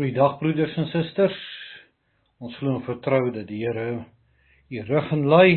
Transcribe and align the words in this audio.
Goeiedag 0.00 0.38
broeders 0.40 0.72
en 0.80 0.86
susters. 0.88 1.34
Ons 2.40 2.54
glo 2.56 2.78
en 2.78 2.84
vertrou 2.86 3.18
dat 3.34 3.44
die 3.50 3.58
Here 3.60 4.06
u 4.72 4.84
rug 4.88 5.10
en 5.12 5.26
lei. 5.28 5.50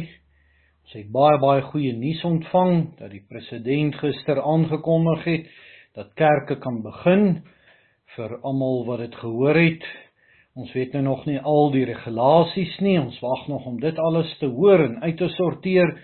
Ons 0.83 0.98
het 0.98 1.08
baie 1.16 1.38
baie 1.40 1.62
goeie 1.69 1.93
nuus 1.96 2.19
ontvang 2.27 2.82
dat 3.00 3.14
die 3.14 3.21
president 3.24 3.95
gister 4.01 4.42
aangekondig 4.43 5.24
het 5.29 5.48
dat 5.95 6.11
kerke 6.19 6.58
kan 6.59 6.82
begin 6.83 7.24
vir 8.18 8.36
almal 8.43 8.84
wat 8.89 9.05
dit 9.05 9.16
gehoor 9.21 9.61
het. 9.61 9.88
Ons 10.60 10.75
weet 10.75 10.91
nou 11.00 11.05
nog 11.07 11.23
nie 11.23 11.39
al 11.39 11.71
die 11.71 11.88
regulasies 11.88 12.75
nie. 12.84 13.00
Ons 13.00 13.23
wag 13.23 13.48
nog 13.48 13.71
om 13.71 13.80
dit 13.80 14.05
alles 14.10 14.36
te 14.44 14.52
hoor 14.52 14.89
en 14.89 15.00
uit 15.07 15.18
te 15.23 15.32
sorteer. 15.39 15.96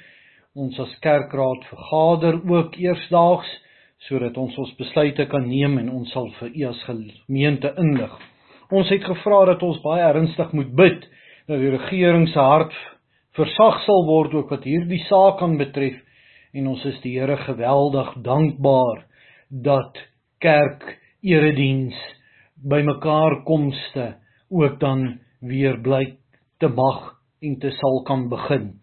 Ons 0.56 0.80
as 0.80 0.96
kerkraad 1.04 1.68
vergader 1.74 2.40
ook 2.48 2.80
eersdaags 2.80 3.52
sodat 4.08 4.38
ons 4.40 4.56
ons 4.64 4.76
besluite 4.80 5.28
kan 5.28 5.44
neem 5.44 5.76
en 5.84 5.96
ons 6.00 6.12
sal 6.16 6.32
vir 6.40 6.56
u 6.56 6.68
as 6.72 6.88
gemeente 6.88 7.76
inlig. 7.76 8.20
Ons 8.70 8.90
het 8.94 9.02
gevra 9.02 9.46
dat 9.50 9.64
ons 9.66 9.80
baie 9.82 10.04
ernstig 10.06 10.52
moet 10.54 10.70
bid 10.78 11.06
dat 11.50 11.58
die 11.58 11.72
regering 11.74 12.28
se 12.30 12.40
hart 12.40 12.76
versag 13.38 13.80
sal 13.86 14.06
word 14.06 14.36
ook 14.38 14.52
wat 14.54 14.68
hierdie 14.68 15.02
saak 15.08 15.40
kan 15.42 15.58
betref 15.58 15.98
en 16.54 16.68
ons 16.70 16.84
is 16.86 17.00
die 17.02 17.16
Here 17.18 17.38
geweldig 17.48 18.12
dankbaar 18.26 19.06
dat 19.50 19.98
kerk 20.42 20.86
erediens 21.26 21.98
bymekaar 22.62 23.42
komste 23.48 24.12
ook 24.50 24.80
dan 24.80 25.20
weer 25.42 25.80
bly 25.82 26.04
te 26.60 26.70
mag 26.70 27.16
en 27.42 27.58
te 27.60 27.72
sal 27.72 28.04
kan 28.06 28.28
begin. 28.30 28.74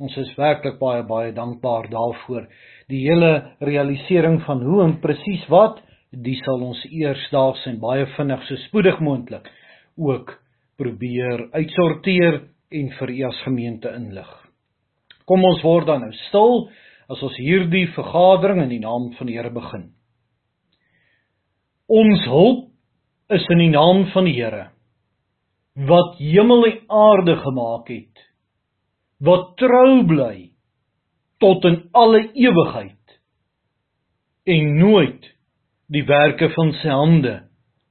Ons 0.00 0.16
is 0.20 0.32
werklik 0.38 0.78
baie 0.80 1.02
baie 1.06 1.32
dankbaar 1.36 1.86
daarvoor 1.92 2.48
die 2.90 3.02
hele 3.06 3.32
realisering 3.60 4.40
van 4.46 4.62
hoe 4.62 4.82
en 4.84 4.98
presies 5.02 5.46
wat, 5.52 5.78
dis 6.10 6.40
sal 6.44 6.62
ons 6.62 6.82
eersdaags 6.90 7.66
en 7.70 7.80
baie 7.82 8.06
vinnig 8.16 8.42
so 8.46 8.58
spoedig 8.66 9.00
moontlik 9.00 9.48
ook 9.96 10.32
probeer 10.78 11.48
uitsorteer 11.56 12.42
en 12.70 12.90
vir 12.98 13.10
u 13.10 13.22
as 13.28 13.42
gemeente 13.44 13.90
inlig. 13.96 14.28
Kom 15.26 15.44
ons 15.44 15.62
word 15.64 15.88
dan 15.88 16.04
nou 16.04 16.12
stil 16.28 16.66
as 17.10 17.22
ons 17.22 17.36
hierdie 17.40 17.86
vergadering 17.94 18.62
in 18.64 18.72
die 18.74 18.82
naam 18.82 19.10
van 19.18 19.30
die 19.30 19.36
Here 19.38 19.50
begin. 19.54 19.90
Ons 21.86 22.24
hulp 22.26 22.66
is 23.30 23.46
in 23.50 23.62
die 23.62 23.72
naam 23.74 24.06
van 24.14 24.26
die 24.26 24.36
Here 24.38 24.70
wat 25.76 26.16
hemel 26.16 26.64
en 26.64 26.78
aarde 26.88 27.34
gemaak 27.36 27.90
het. 27.92 28.22
Wat 29.20 29.56
trou 29.60 30.06
bly 30.08 30.52
tot 31.40 31.64
in 31.68 31.82
alle 31.92 32.22
ewigheid 32.32 33.18
en 34.46 34.70
nooit 34.78 35.26
die 35.92 36.04
werke 36.06 36.48
van 36.54 36.72
sy 36.80 36.90
hande 36.90 37.34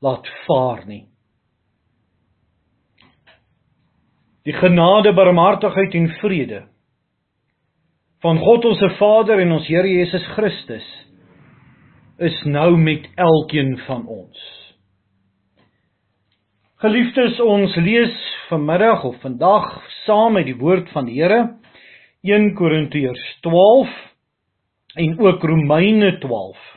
laat 0.03 0.27
vaar 0.45 0.83
nie. 0.87 1.05
Die 4.45 4.53
genade, 4.53 5.13
barmhartigheid 5.17 5.95
en 5.97 6.09
vrede 6.21 6.65
van 8.25 8.39
God 8.41 8.65
ons 8.65 8.79
se 8.81 8.89
Vader 8.97 9.41
en 9.43 9.51
ons 9.53 9.67
Here 9.69 9.89
Jesus 9.89 10.23
Christus 10.33 10.85
is 12.25 12.37
nou 12.47 12.71
met 12.79 13.05
elkeen 13.21 13.75
van 13.85 14.05
ons. 14.09 14.45
Geliefdes, 16.81 17.37
ons 17.43 17.75
lees 17.81 18.15
vanmiddag 18.49 19.03
of 19.05 19.19
vandag 19.21 19.67
saam 20.05 20.37
met 20.39 20.47
die 20.49 20.57
woord 20.57 20.89
van 20.95 21.09
die 21.09 21.19
Here 21.19 21.41
1 22.25 22.53
Korintiërs 22.57 23.25
12 23.45 23.93
en 25.05 25.19
ook 25.21 25.43
Romeine 25.43 26.15
12. 26.23 26.74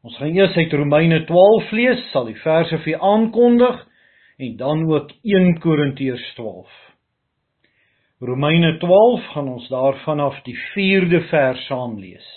Ons 0.00 0.16
gaan 0.16 0.32
eers 0.32 0.54
uit 0.56 0.72
Romeine 0.72 1.24
12 1.28 1.72
lees, 1.76 2.04
sal 2.08 2.24
die 2.30 2.38
verse 2.40 2.78
vir 2.86 3.02
aankondig 3.04 3.82
en 4.40 4.54
dan 4.56 4.86
ook 4.88 5.10
1 5.28 5.58
Korintiërs 5.60 6.22
12. 6.38 6.78
Romeine 8.24 8.78
12 8.80 9.26
gaan 9.34 9.50
ons 9.52 9.66
daarvan 9.68 10.22
af 10.24 10.38
die 10.46 10.56
4de 10.70 11.20
vers 11.28 11.66
saam 11.68 11.98
lees. 12.00 12.30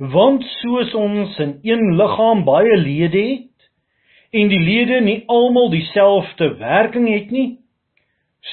Want 0.00 0.44
soos 0.62 0.96
ons 0.96 1.36
in 1.44 1.54
een 1.68 1.84
liggaam 2.00 2.46
baie 2.48 2.80
lede 2.80 3.26
het 3.34 3.68
en 4.32 4.48
die 4.48 4.64
lede 4.64 5.04
nie 5.04 5.20
almal 5.28 5.68
dieselfde 5.76 6.54
werking 6.56 7.12
het 7.12 7.30
nie, 7.30 7.48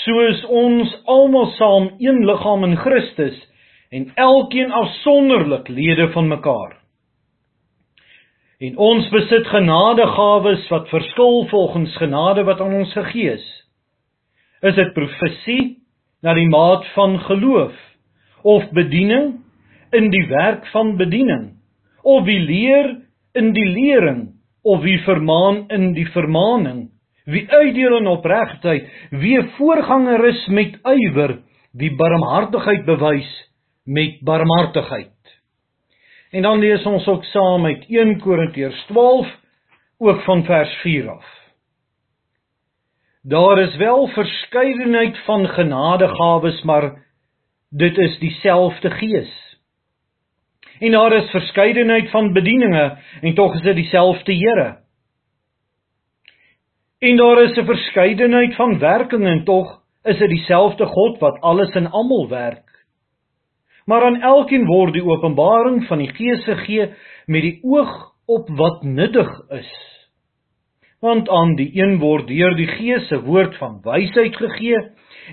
soos 0.03 0.43
ons 0.51 0.99
almal 1.07 1.51
saam 1.55 1.91
een 2.03 2.25
liggaam 2.27 2.67
in 2.67 2.75
Christus 2.83 3.39
en 3.87 4.11
elkeen 4.19 4.71
afsonderlik 4.71 5.71
lede 5.71 6.11
van 6.11 6.27
mekaar. 6.27 6.82
En 8.63 8.77
ons 8.79 9.07
besit 9.11 9.47
genadegawes 9.51 10.67
wat 10.71 10.87
verskil 10.87 11.41
volgens 11.51 11.95
genade 11.99 12.45
wat 12.47 12.61
aan 12.63 12.77
ons 12.79 12.93
gegee 12.95 13.33
is. 13.33 13.47
Is 14.63 14.77
dit 14.77 14.93
profesie 14.95 15.63
na 16.23 16.31
die 16.37 16.47
maat 16.47 16.85
van 16.95 17.17
geloof? 17.25 17.73
Of 18.43 18.69
bediening 18.71 19.41
in 19.91 20.07
die 20.13 20.23
werk 20.29 20.69
van 20.71 20.95
bediening? 20.95 21.57
Of 22.03 22.23
wie 22.27 22.39
leer 22.39 22.93
in 23.35 23.51
die 23.51 23.67
lering? 23.67 24.29
Of 24.63 24.81
wie 24.87 24.99
vermaan 25.03 25.65
in 25.67 25.91
die 25.97 26.07
vermaaning? 26.15 26.87
Wie 27.27 27.43
uitdeel 27.51 27.97
in 27.99 28.07
opregtheid, 28.07 28.87
wie 29.11 29.41
voorganger 29.57 30.23
is 30.27 30.39
met 30.47 30.79
ywer, 30.87 31.37
wie 31.71 31.91
barmhartigheid 31.99 32.85
bewys 32.87 33.31
met 33.83 34.19
barmhartigheid. 34.23 35.11
En 36.33 36.41
dan 36.41 36.59
lees 36.59 36.85
ons 36.89 37.07
ook 37.07 37.23
saam 37.29 37.65
uit 37.65 37.85
1 37.87 38.19
Korintiërs 38.19 38.85
12 38.85 39.27
ook 39.97 40.21
van 40.21 40.43
vers 40.43 40.73
4 40.81 41.09
af. 41.09 41.25
Daar 43.21 43.59
is 43.59 43.75
wel 43.75 44.07
verskeidenheid 44.07 45.19
van 45.25 45.47
genadegawes, 45.47 46.61
maar 46.61 47.05
dit 47.69 47.97
is 47.97 48.17
dieselfde 48.19 48.91
Gees. 48.91 49.59
En 50.79 50.91
daar 50.91 51.13
is 51.13 51.29
verskeidenheid 51.29 52.09
van 52.09 52.33
bedieninge 52.33 52.97
en 53.21 53.33
tog 53.33 53.53
is 53.55 53.61
dit 53.61 53.75
dieselfde 53.75 54.33
Here. 54.33 54.77
En 56.99 57.15
daar 57.17 57.43
is 57.43 57.57
'n 57.57 57.65
verskeidenheid 57.65 58.55
van 58.55 58.79
werking 58.79 59.25
en 59.25 59.43
tog 59.43 59.81
is 60.03 60.17
dit 60.17 60.29
dieselfde 60.29 60.85
God 60.85 61.19
wat 61.19 61.41
alles 61.41 61.75
in 61.75 61.89
almal 61.89 62.29
werk. 62.29 62.62
Maar 63.85 64.03
aan 64.03 64.21
elkeen 64.21 64.65
word 64.65 64.93
die 64.93 65.03
openbaring 65.03 65.83
van 65.87 65.97
die 65.97 66.11
Gees 66.15 66.43
gegee 66.43 66.89
met 67.25 67.41
die 67.41 67.59
oog 67.63 67.91
op 68.25 68.49
wat 68.49 68.83
nuttig 68.83 69.29
is. 69.49 69.71
Want 71.03 71.29
aan 71.29 71.55
die 71.59 71.71
een 71.75 71.97
word 71.99 72.27
deur 72.27 72.55
die 72.55 72.67
Gees 72.67 73.07
se 73.07 73.19
woord 73.21 73.57
van 73.59 73.81
wysheid 73.83 74.35
gegee 74.35 74.79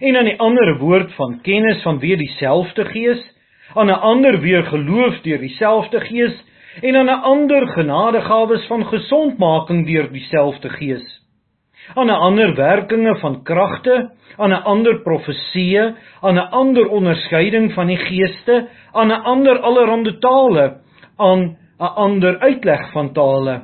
en 0.00 0.16
aan 0.16 0.30
die 0.30 0.38
ander 0.38 0.78
woord 0.78 1.14
van 1.14 1.38
kennis 1.42 1.82
van 1.82 1.98
weer 1.98 2.18
dieselfde 2.18 2.84
Gees, 2.84 3.22
aan 3.74 3.86
'n 3.86 4.02
ander 4.02 4.40
weer 4.40 4.62
geloof 4.62 5.20
deur 5.22 5.38
dieselfde 5.38 6.00
Gees 6.00 6.44
en 6.82 6.96
aan 6.96 7.10
'n 7.10 7.22
ander 7.22 7.68
genadegawes 7.68 8.66
van 8.66 8.86
gesondmaking 8.86 9.86
deur 9.86 10.12
dieselfde 10.12 10.68
Gees 10.68 11.19
aan 11.94 12.06
'n 12.06 12.20
ander 12.28 12.54
werkinge 12.54 13.18
van 13.18 13.42
kragte, 13.42 14.10
aan 14.36 14.52
'n 14.52 14.62
ander 14.62 15.02
profeseë, 15.02 15.94
aan 16.20 16.34
'n 16.34 16.50
ander 16.50 16.88
onderskeiding 16.88 17.72
van 17.72 17.86
die 17.86 17.96
geeste, 17.96 18.68
aan 18.92 19.08
'n 19.08 19.22
ander 19.22 19.58
allerhande 19.58 20.18
tale, 20.18 20.80
aan 21.16 21.56
'n 21.78 21.94
ander 21.94 22.38
uitleg 22.38 22.92
van 22.92 23.12
tale. 23.12 23.62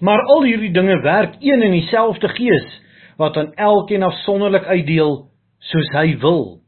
Maar 0.00 0.22
al 0.22 0.42
hierdie 0.42 0.72
dinge 0.72 1.00
werk 1.00 1.34
een 1.40 1.62
en 1.62 1.70
dieselfde 1.70 2.28
Gees 2.28 2.86
wat 3.16 3.36
aan 3.36 3.52
elkeen 3.54 4.02
afsonderlik 4.02 4.64
uitdeel 4.64 5.26
soos 5.58 5.88
hy 5.92 6.18
wil. 6.18 6.58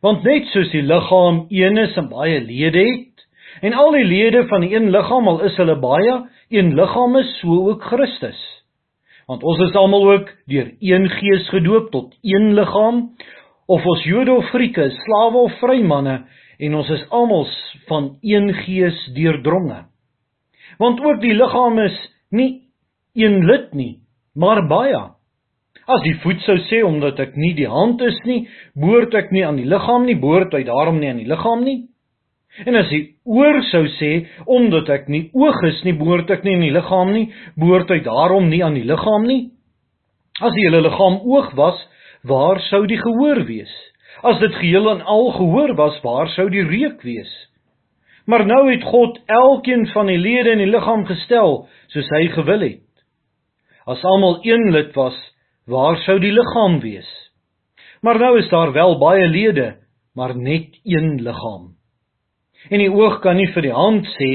Want 0.00 0.22
net 0.22 0.46
soos 0.46 0.70
die 0.70 0.82
liggaam 0.82 1.46
een 1.48 1.78
is 1.78 1.96
en 1.96 2.08
baie 2.08 2.40
lede 2.40 2.78
het, 2.78 3.26
en 3.60 3.72
al 3.72 3.92
die 3.92 4.04
lede 4.04 4.46
van 4.46 4.60
die 4.60 4.74
een 4.74 4.90
liggaam 4.90 5.28
al 5.28 5.40
is 5.40 5.56
hulle 5.56 5.78
baie, 5.78 6.26
een 6.48 6.74
liggaam 6.74 7.16
is 7.16 7.38
so 7.38 7.70
ook 7.70 7.82
Christus 7.82 8.55
want 9.26 9.42
ons 9.42 9.60
is 9.66 9.74
almal 9.78 10.06
ook 10.12 10.30
deur 10.50 10.70
een 10.80 11.08
gees 11.10 11.48
gedoop 11.50 11.90
tot 11.90 12.14
een 12.22 12.54
liggaam 12.54 13.02
of 13.66 13.86
ons 13.86 14.04
Jode 14.06 14.32
of 14.32 14.46
Grieke, 14.54 14.90
slawe 14.90 15.46
of 15.48 15.58
vrymanne 15.60 16.20
en 16.58 16.78
ons 16.78 16.90
is 16.90 17.02
almal 17.10 17.46
van 17.88 18.14
een 18.22 18.52
gees 18.64 18.98
deurdronge. 19.14 19.84
Want 20.78 21.00
ook 21.04 21.20
die 21.20 21.34
liggaam 21.34 21.78
is 21.82 21.96
nie 22.30 22.68
een 23.16 23.44
lid 23.48 23.72
nie, 23.74 23.92
maar 24.34 24.62
baie. 24.68 25.02
As 25.86 26.02
die 26.02 26.16
voet 26.22 26.40
sou 26.44 26.56
sê 26.66 26.82
omdat 26.84 27.20
ek 27.22 27.36
nie 27.38 27.52
die 27.58 27.68
hand 27.70 28.00
is 28.02 28.16
nie, 28.26 28.46
behoort 28.74 29.14
ek 29.14 29.30
nie 29.34 29.44
aan 29.46 29.58
die 29.60 29.68
liggaam 29.68 30.06
nie, 30.06 30.16
behoort 30.18 30.54
hy 30.54 30.64
daarom 30.66 30.98
nie 31.00 31.12
aan 31.12 31.22
die 31.22 31.30
liggaam 31.30 31.62
nie. 31.64 31.78
En 32.64 32.76
as 32.78 32.88
hy 32.88 33.00
oor 33.28 33.58
sou 33.68 33.82
sê 33.98 34.12
omdat 34.48 34.88
ek 34.94 35.10
nie 35.12 35.26
oog 35.36 35.58
is 35.68 35.82
nie, 35.84 35.96
behoort 35.98 36.30
ek 36.32 36.46
nie 36.46 36.54
in 36.56 36.64
die 36.64 36.72
liggaam 36.72 37.12
nie, 37.12 37.26
behoort 37.58 37.90
hy 37.92 38.00
daarom 38.06 38.48
nie 38.48 38.62
aan 38.64 38.78
die 38.78 38.86
liggaam 38.88 39.26
nie? 39.28 39.50
As 40.40 40.54
die 40.56 40.64
hele 40.64 40.80
liggaam 40.86 41.20
oog 41.24 41.52
was, 41.58 41.76
waar 42.24 42.60
sou 42.70 42.86
die 42.88 43.00
gehoor 43.00 43.42
wees? 43.48 43.72
As 44.24 44.40
dit 44.40 44.56
geheel 44.56 44.88
en 44.94 45.04
al 45.04 45.30
gehoor 45.36 45.74
was, 45.76 46.00
waar 46.04 46.32
sou 46.32 46.48
die 46.52 46.64
reuk 46.64 47.04
wees? 47.04 47.32
Maar 48.26 48.46
nou 48.48 48.64
het 48.70 48.82
God 48.82 49.20
elkeen 49.30 49.86
van 49.92 50.08
die 50.10 50.18
lede 50.18 50.56
in 50.56 50.64
die 50.64 50.72
liggaam 50.72 51.04
gestel 51.06 51.66
soos 51.92 52.08
hy 52.16 52.24
gewil 52.32 52.64
het. 52.64 52.82
As 53.86 54.02
almal 54.02 54.40
een 54.42 54.72
lid 54.74 54.96
was, 54.96 55.16
waar 55.70 56.00
sou 56.02 56.18
die 56.18 56.32
liggaam 56.34 56.80
wees? 56.82 57.06
Maar 58.02 58.18
nou 58.18 58.36
is 58.40 58.48
daar 58.50 58.72
wel 58.72 58.98
baie 58.98 59.28
lede, 59.28 59.76
maar 60.14 60.34
net 60.36 60.74
een 60.84 61.20
liggaam. 61.22 61.75
En 62.70 62.82
die 62.82 62.90
oog 62.90 63.20
kan 63.22 63.36
nie 63.38 63.48
vir 63.54 63.68
die 63.68 63.74
hand 63.74 64.08
sê 64.16 64.32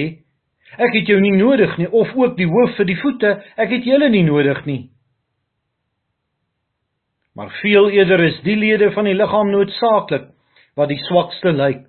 ek 0.79 0.95
het 0.95 1.09
jou 1.11 1.19
nie 1.19 1.35
nodig 1.35 1.73
nie 1.77 1.89
of 1.89 2.13
ook 2.15 2.37
die 2.37 2.47
hoof 2.47 2.77
vir 2.77 2.87
die 2.87 2.99
voete 3.01 3.31
ek 3.59 3.73
het 3.75 3.87
julle 3.87 4.09
nie 4.09 4.23
nodig 4.23 4.63
nie. 4.65 4.81
Maar 7.35 7.51
veel 7.61 7.89
eerder 7.89 8.23
is 8.27 8.39
die 8.43 8.57
lede 8.59 8.91
van 8.95 9.07
die 9.07 9.15
liggaam 9.15 9.51
noodsaaklik 9.51 10.29
wat 10.79 10.91
die 10.91 10.99
swakste 11.07 11.51
lyk. 11.55 11.85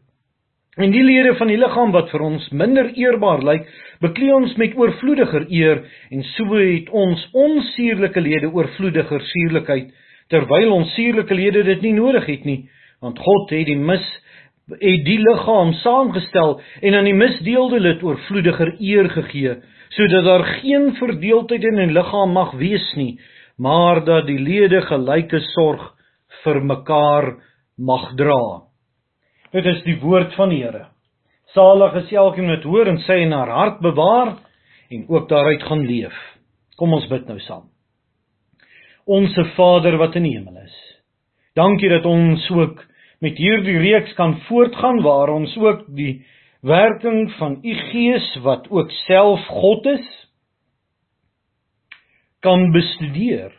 En 0.81 0.91
die 0.95 1.03
lede 1.05 1.35
van 1.37 1.51
die 1.53 1.59
liggaam 1.61 1.91
wat 1.93 2.09
vir 2.11 2.23
ons 2.25 2.47
minder 2.57 2.87
eerbaar 2.97 3.43
lyk, 3.45 3.67
beklee 4.01 4.33
ons 4.35 4.55
met 4.57 4.77
oorvloediger 4.79 5.45
eer 5.51 5.83
en 6.11 6.23
so 6.33 6.57
het 6.57 6.89
ons 6.91 7.27
onsuurlike 7.37 8.23
lede 8.25 8.49
oorvloediger 8.49 9.21
suurlikheid 9.35 9.91
terwyl 10.33 10.73
ons 10.79 10.95
suurlike 10.97 11.37
lede 11.37 11.63
dit 11.67 11.83
nie 11.85 11.93
nodig 11.99 12.25
het 12.31 12.47
nie, 12.49 12.63
want 13.05 13.19
God 13.21 13.51
het 13.53 13.67
die 13.69 13.77
mis 13.77 14.07
het 14.81 15.05
die 15.07 15.19
liggaam 15.19 15.73
saamgestel 15.83 16.61
en 16.81 16.95
aan 16.95 17.09
die 17.09 17.17
misdeelde 17.17 17.81
lid 17.81 18.03
oorvloediger 18.03 18.75
eer 18.81 19.11
gegee 19.11 19.57
sodat 19.93 20.25
daar 20.25 20.45
geen 20.61 20.95
verdeeldheid 20.97 21.65
in 21.65 21.81
'n 21.81 21.93
liggaam 21.93 22.33
mag 22.33 22.53
wees 22.53 22.95
nie 22.97 23.19
maar 23.57 24.05
dat 24.05 24.27
die 24.27 24.39
lede 24.39 24.81
gelyke 24.83 25.41
sorg 25.55 25.93
vir 26.43 26.61
mekaar 26.65 27.37
mag 27.79 28.15
dra. 28.17 28.63
Dit 29.53 29.67
is 29.67 29.83
die 29.85 29.99
woord 30.01 30.35
van 30.35 30.49
die 30.49 30.63
Here. 30.63 30.87
Salig 31.53 31.95
is 31.95 32.13
elkeen 32.13 32.49
wat 32.49 32.65
hoor 32.65 32.89
en 32.89 32.99
sy 32.99 33.19
in 33.27 33.33
haar 33.33 33.51
hart 33.51 33.81
bewaar 33.81 34.39
en 34.91 35.05
ook 35.09 35.29
daaruit 35.29 35.63
gaan 35.63 35.85
leef. 35.87 36.17
Kom 36.77 36.93
ons 36.93 37.09
bid 37.09 37.29
nou 37.29 37.39
saam. 37.41 37.69
Onsse 39.05 39.45
Vader 39.57 39.99
wat 39.99 40.17
in 40.17 40.23
die 40.23 40.37
hemel 40.39 40.63
is 40.65 40.79
dankie 41.53 41.91
dat 41.93 42.07
ons 42.09 42.45
ook 42.51 42.79
met 43.23 43.39
hierdie 43.39 43.79
reeks 43.79 44.15
kan 44.19 44.35
voortgaan 44.49 45.01
waar 45.03 45.31
ons 45.31 45.55
ook 45.57 45.85
die 45.95 46.25
werking 46.63 47.31
van 47.39 47.59
u 47.63 47.75
Gees 47.91 48.29
wat 48.43 48.67
ook 48.71 48.91
self 49.07 49.47
God 49.47 49.87
is 49.87 50.09
kan 52.43 52.73
bestudeer. 52.75 53.53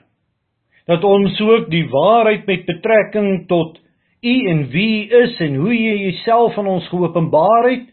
Dat 0.86 1.04
ons 1.08 1.40
ook 1.42 1.70
die 1.72 1.86
waarheid 1.90 2.46
met 2.46 2.66
betrekking 2.68 3.48
tot 3.48 3.80
u 4.22 4.34
en 4.52 4.68
wie 4.72 5.08
is 5.08 5.40
en 5.40 5.56
hoe 5.56 5.76
jy 5.76 5.96
jouself 6.10 6.58
aan 6.58 6.68
ons 6.68 6.88
geopenbaar 6.92 7.70
het, 7.70 7.88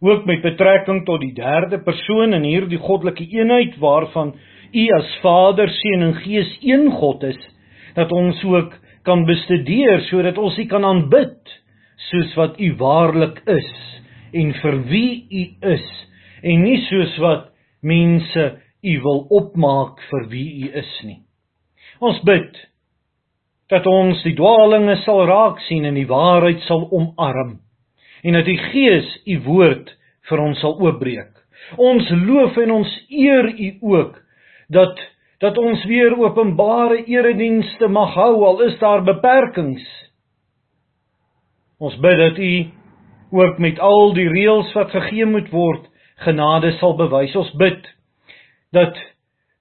ook 0.00 0.24
met 0.24 0.40
betrekking 0.40 1.04
tot 1.04 1.20
die 1.20 1.34
derde 1.36 1.82
persoon 1.84 2.32
in 2.32 2.44
hierdie 2.48 2.80
goddelike 2.80 3.26
eenheid 3.28 3.76
waarvan 3.80 4.32
u 4.72 4.86
as 4.96 5.16
Vader, 5.20 5.68
Seun 5.68 6.02
en 6.02 6.14
Gees 6.22 6.56
een 6.64 6.88
God 6.90 7.22
is, 7.28 7.40
dat 7.94 8.12
ons 8.12 8.44
ook 8.44 8.76
kan 9.06 9.24
bestudeer 9.28 10.04
sodat 10.08 10.38
ons 10.38 10.58
U 10.58 10.66
kan 10.70 10.84
aanbid 10.84 11.54
soos 12.10 12.34
wat 12.38 12.58
U 12.60 12.72
waarlik 12.80 13.40
is 13.50 13.70
en 14.36 14.52
vir 14.62 14.76
wie 14.90 15.12
U 15.30 15.44
is 15.74 15.86
en 16.42 16.64
nie 16.64 16.78
soos 16.88 17.16
wat 17.22 17.48
mense 17.82 18.46
U 18.80 18.94
wil 19.04 19.24
opmaak 19.42 20.00
vir 20.10 20.28
wie 20.32 20.48
U 20.64 20.70
is 20.80 20.92
nie. 21.04 21.20
Ons 22.00 22.20
bid 22.24 22.56
dat 23.70 23.86
ons 23.86 24.22
die 24.26 24.34
dwaalinge 24.38 24.96
sal 25.04 25.26
raak 25.28 25.60
sien 25.68 25.84
en 25.86 25.98
die 25.98 26.08
waarheid 26.08 26.64
sal 26.66 26.86
omarm 26.90 27.58
en 28.24 28.36
dat 28.36 28.48
die 28.48 28.58
Gees 28.70 29.10
U 29.26 29.38
woord 29.46 29.92
vir 30.28 30.42
ons 30.42 30.60
sal 30.60 30.76
oopbreek. 30.80 31.32
Ons 31.80 32.08
loof 32.26 32.56
en 32.60 32.76
ons 32.80 32.96
eer 33.08 33.48
U 33.52 33.70
ook 33.94 34.18
dat 34.72 35.00
dat 35.40 35.58
ons 35.58 35.84
weer 35.88 36.16
openbare 36.18 37.04
eredienste 37.08 37.88
mag 37.88 38.14
hou 38.14 38.44
al 38.44 38.60
is 38.66 38.76
daar 38.80 39.04
beperkings. 39.04 39.86
Ons 41.80 41.96
bid 42.00 42.18
dat 42.20 42.38
U 42.38 42.52
ook 43.30 43.58
met 43.58 43.78
al 43.80 44.12
die 44.12 44.28
reëls 44.28 44.72
wat 44.76 44.90
gegee 44.92 45.24
moet 45.26 45.48
word, 45.54 45.86
genade 46.26 46.74
sal 46.76 46.96
bewys. 46.98 47.36
Ons 47.36 47.54
bid 47.56 47.88
dat 48.76 48.98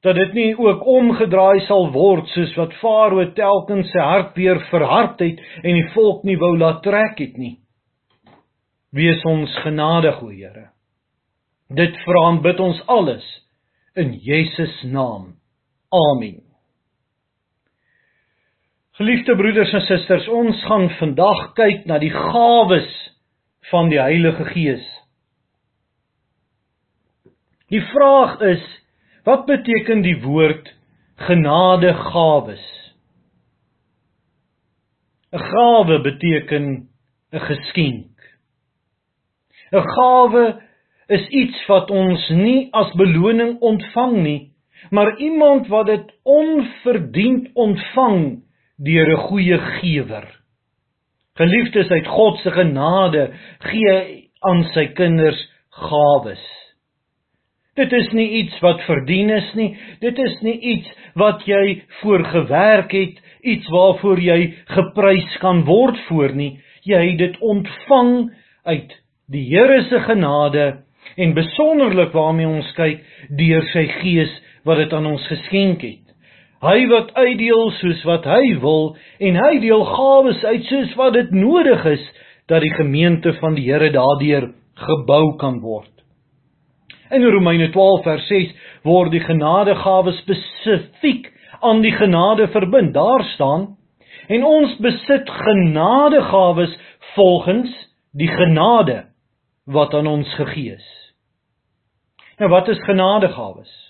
dat 0.04 0.16
dit 0.16 0.34
nie 0.34 0.52
ook 0.56 0.86
omgedraai 0.88 1.60
sal 1.68 1.90
word 1.92 2.28
soos 2.32 2.54
wat 2.56 2.76
Farao 2.80 3.26
telkens 3.36 3.90
sy 3.92 4.00
hart 4.00 4.38
weer 4.40 4.62
verhard 4.70 5.20
het 5.20 5.42
en 5.60 5.76
die 5.76 5.90
volk 5.92 6.24
nie 6.24 6.38
wou 6.40 6.54
laat 6.58 6.80
trek 6.86 7.20
het 7.20 7.36
nie. 7.36 7.58
Wees 8.96 9.20
ons 9.28 9.52
genadig, 9.66 10.22
o 10.24 10.32
Here. 10.32 10.70
Dit 11.70 12.00
vra 12.06 12.30
en 12.32 12.40
bid 12.42 12.64
ons 12.64 12.80
alles 12.88 13.28
in 14.00 14.16
Jesus 14.24 14.80
naam. 14.88 15.39
Amen. 15.90 16.44
Geliefde 18.92 19.36
broeders 19.36 19.72
en 19.74 19.82
susters, 19.82 20.28
ons 20.28 20.64
gaan 20.68 20.90
vandag 21.00 21.40
kyk 21.58 21.86
na 21.90 21.98
die 22.02 22.12
gawes 22.14 22.90
van 23.72 23.90
die 23.90 23.98
Heilige 24.02 24.46
Gees. 24.52 24.86
Die 27.74 27.82
vraag 27.94 28.38
is, 28.46 28.66
wat 29.26 29.48
beteken 29.50 30.04
die 30.06 30.18
woord 30.22 30.70
genadegawes? 31.26 32.66
'n 35.34 35.40
Gawe 35.40 36.02
beteken 36.02 36.66
'n 37.34 37.40
geskenk. 37.50 38.14
'n 39.72 39.86
Gawe 39.96 40.46
is 41.08 41.28
iets 41.30 41.66
wat 41.68 41.90
ons 41.92 42.30
nie 42.30 42.70
as 42.74 42.94
beloning 42.94 43.58
ontvang 43.62 44.18
nie, 44.24 44.52
maar 44.90 45.18
iemand 45.18 45.68
wat 45.68 45.86
dit 45.86 46.14
onverdiend 46.24 47.50
ontvang 47.54 48.44
deur 48.78 49.08
'n 49.12 49.24
goeie 49.28 49.58
gewer. 49.58 50.40
Geliefdes 51.34 51.90
uit 51.90 52.08
God 52.08 52.40
se 52.40 52.52
genade 52.52 53.32
gee 53.60 54.30
aan 54.40 54.64
sy 54.74 54.88
kinders 54.88 55.40
gawes. 55.70 56.46
Dit 57.76 57.94
is 57.94 58.10
nie 58.12 58.30
iets 58.42 58.60
wat 58.60 58.82
verdien 58.82 59.30
is 59.30 59.54
nie, 59.56 59.78
dit 60.00 60.18
is 60.20 60.42
nie 60.42 60.58
iets 60.60 60.90
wat 61.20 61.46
jy 61.48 61.82
voorgewerk 62.02 62.92
het, 62.92 63.22
iets 63.42 63.70
waarvoor 63.72 64.20
jy 64.20 64.40
geprys 64.66 65.38
kan 65.40 65.64
word 65.68 66.00
voor 66.10 66.36
nie. 66.36 66.60
Jy 66.84 67.06
het 67.12 67.18
dit 67.18 67.40
ontvang 67.40 68.32
uit 68.64 68.96
die 69.32 69.46
Here 69.48 69.84
se 69.88 70.00
genade 70.00 70.66
en 71.16 71.34
besonderlik 71.34 72.12
waarmee 72.14 72.48
ons 72.48 72.70
kyk 72.76 73.04
deur 73.38 73.66
sy 73.72 73.86
gees 74.00 74.32
wat 74.66 74.78
dit 74.78 74.94
aan 74.94 75.06
ons 75.06 75.28
geskenk 75.28 75.82
het. 75.82 76.06
Hy 76.60 76.88
wat 76.92 77.14
uitdeel 77.16 77.70
soos 77.78 78.02
wat 78.08 78.26
hy 78.28 78.58
wil 78.60 78.98
en 79.24 79.38
hy 79.40 79.60
deel 79.64 79.86
gawes 79.88 80.42
uit 80.44 80.66
soos 80.68 80.96
wat 81.00 81.14
dit 81.16 81.32
nodig 81.32 81.86
is 81.88 82.04
dat 82.52 82.66
die 82.66 82.74
gemeente 82.76 83.34
van 83.40 83.56
die 83.56 83.70
Here 83.70 83.92
daardeur 83.94 84.50
gebou 84.76 85.38
kan 85.40 85.62
word. 85.64 85.92
In 87.10 87.24
Romeine 87.26 87.72
12 87.72 88.04
vers 88.04 88.28
6 88.28 88.52
word 88.84 89.14
die 89.16 89.24
genadegawes 89.24 90.20
spesifiek 90.24 91.32
aan 91.66 91.82
die 91.82 91.94
genade 91.96 92.48
verbind. 92.54 92.94
Daar 92.94 93.24
staan: 93.34 93.78
"En 94.28 94.44
ons 94.44 94.78
besit 94.78 95.30
genadegawes 95.30 96.78
volgens 97.16 97.72
die 98.12 98.28
genade 98.28 99.06
wat 99.66 99.94
aan 99.94 100.08
ons 100.08 100.34
gegee 100.36 100.74
is." 100.76 100.90
Nou 102.40 102.50
wat 102.50 102.68
is 102.68 102.84
genadegawes? 102.84 103.89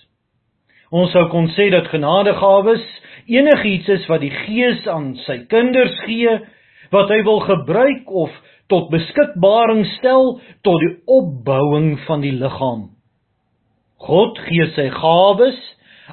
Ons 0.90 1.12
sou 1.14 1.28
kon 1.30 1.46
sê 1.54 1.68
dat 1.70 1.88
genadegawes 1.92 2.82
enigiets 3.30 3.88
is 3.94 4.06
wat 4.10 4.24
die 4.24 4.32
Gees 4.34 4.86
aan 4.90 5.12
sy 5.22 5.36
kinders 5.50 5.94
gee 6.06 6.32
wat 6.90 7.12
hy 7.14 7.20
wil 7.26 7.38
gebruik 7.46 8.08
of 8.10 8.32
tot 8.70 8.90
beskikbaring 8.90 9.84
stel 9.98 10.40
tot 10.66 10.82
die 10.82 10.96
opbouing 11.10 11.92
van 12.06 12.24
die 12.24 12.34
liggaam. 12.34 12.88
God 14.02 14.40
gee 14.48 14.66
sy 14.74 14.88
gawes 14.94 15.60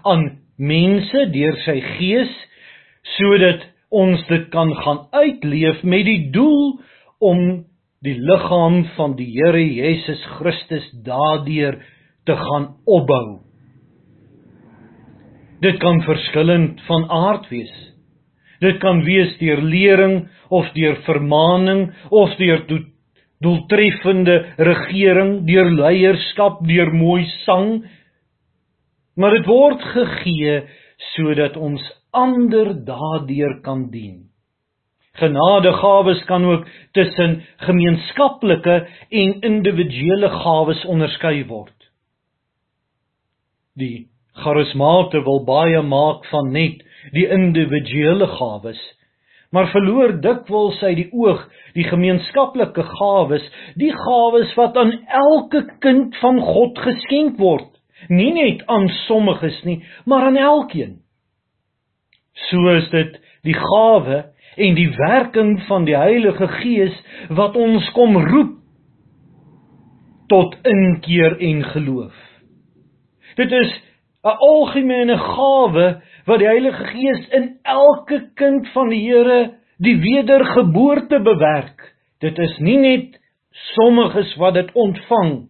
aan 0.05 0.27
mense 0.57 1.25
deur 1.33 1.57
sy 1.65 1.79
Gees 1.95 2.33
sodat 3.15 3.65
ons 3.89 4.21
dit 4.29 4.45
kan 4.53 4.73
gaan 4.83 5.05
uitleef 5.15 5.81
met 5.81 6.05
die 6.05 6.29
doel 6.35 6.77
om 7.23 7.43
die 8.05 8.17
liggaam 8.19 8.83
van 8.97 9.17
die 9.17 9.29
Here 9.39 9.63
Jesus 9.63 10.21
Christus 10.37 10.85
daardeur 11.05 11.79
te 12.29 12.35
gaan 12.37 12.75
opbou. 12.85 13.46
Dit 15.61 15.79
kan 15.81 16.01
verskillend 16.05 16.81
van 16.85 17.07
aard 17.09 17.47
wees. 17.49 17.73
Dit 18.61 18.77
kan 18.81 19.03
wees 19.05 19.37
deur 19.37 19.61
lering 19.61 20.27
of 20.49 20.69
deur 20.73 20.99
vermaaning 21.05 21.89
of 22.09 22.35
deur 22.37 22.63
do 22.69 22.79
doeltreffende 23.41 24.55
regering, 24.57 25.43
deur 25.45 25.69
leierskap, 25.69 26.63
deur 26.65 26.89
mooi 26.93 27.25
sang. 27.43 27.83
Maar 29.13 29.35
dit 29.37 29.45
word 29.45 29.83
gegee 29.93 30.55
sodat 31.13 31.57
ons 31.57 31.83
ander 32.17 32.73
daardeur 32.85 33.59
kan 33.61 33.85
dien. 33.93 34.23
Genadegawes 35.17 36.23
kan 36.29 36.45
ook 36.45 36.65
tussen 36.97 37.39
gemeenskaplike 37.65 38.75
en 39.09 39.39
individuele 39.41 40.29
gawes 40.29 40.83
onderskei 40.85 41.45
word. 41.49 41.73
Die 43.77 44.09
Charismate 44.43 45.23
wil 45.25 45.43
baie 45.47 45.81
maak 45.81 46.25
van 46.31 46.51
net 46.53 46.83
die 47.15 47.25
individuele 47.31 48.27
gawes, 48.37 48.79
maar 49.51 49.69
verloor 49.71 50.17
dikwels 50.21 50.81
uit 50.83 50.97
die 50.99 51.09
oog 51.15 51.45
die 51.77 51.85
gemeenskaplike 51.87 52.83
gawes, 52.97 53.45
die 53.79 53.93
gawes 53.95 54.53
wat 54.59 54.77
aan 54.77 54.93
elke 55.07 55.63
kind 55.83 56.15
van 56.21 56.39
God 56.43 56.79
geskenk 56.83 57.39
word, 57.41 57.69
nie 58.09 58.31
net 58.35 58.63
aan 58.69 58.89
sommiges 59.05 59.57
nie, 59.65 59.79
maar 60.05 60.27
aan 60.27 60.37
elkeen. 60.37 60.97
So 62.49 62.75
is 62.75 62.89
dit 62.93 63.17
die 63.47 63.55
gawe 63.57 64.23
en 64.57 64.77
die 64.77 64.89
werking 64.97 65.57
van 65.67 65.85
die 65.87 65.97
Heilige 65.97 66.47
Gees 66.59 66.95
wat 67.33 67.57
ons 67.57 67.87
kom 67.95 68.17
roep 68.17 68.55
tot 70.27 70.55
inkeer 70.67 71.37
en 71.39 71.63
geloof. 71.71 72.15
Dit 73.37 73.53
is 73.53 73.73
'n 74.23 74.37
algemene 74.49 75.17
gawe 75.17 76.01
wat 76.25 76.39
die 76.39 76.47
Heilige 76.47 76.85
Gees 76.85 77.27
in 77.29 77.59
elke 77.63 78.29
kind 78.35 78.67
van 78.73 78.89
die 78.89 79.03
Here 79.05 79.53
die 79.77 79.97
wedergeboorte 80.01 81.19
bewerk. 81.19 81.93
Dit 82.19 82.39
is 82.39 82.57
nie 82.59 82.77
net 82.77 83.19
sommiges 83.51 84.35
wat 84.41 84.53
dit 84.53 84.71
ontvang. 84.73 85.47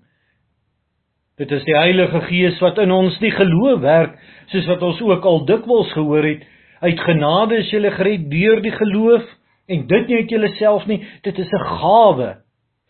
Dit 1.38 1.52
is 1.52 1.64
die 1.64 1.78
Heilige 1.78 2.22
Gees 2.28 2.60
wat 2.60 2.80
in 2.82 2.92
ons 2.92 3.18
die 3.22 3.32
geloof 3.32 3.80
werk, 3.82 4.18
soos 4.52 4.68
wat 4.68 4.82
ons 4.82 5.02
ook 5.02 5.26
al 5.26 5.46
dikwels 5.46 5.92
gehoor 5.94 6.26
het. 6.26 6.44
Uit 6.82 7.00
genade 7.00 7.62
is 7.62 7.72
jy 7.72 7.92
gered 7.94 8.30
deur 8.32 8.62
die 8.62 8.74
geloof 8.74 9.24
en 9.68 9.88
dit 9.88 10.08
nie 10.08 10.18
uit 10.24 10.30
jouself 10.30 10.86
nie, 10.88 11.06
dit 11.24 11.40
is 11.40 11.52
'n 11.52 11.66
gawe 11.80 12.36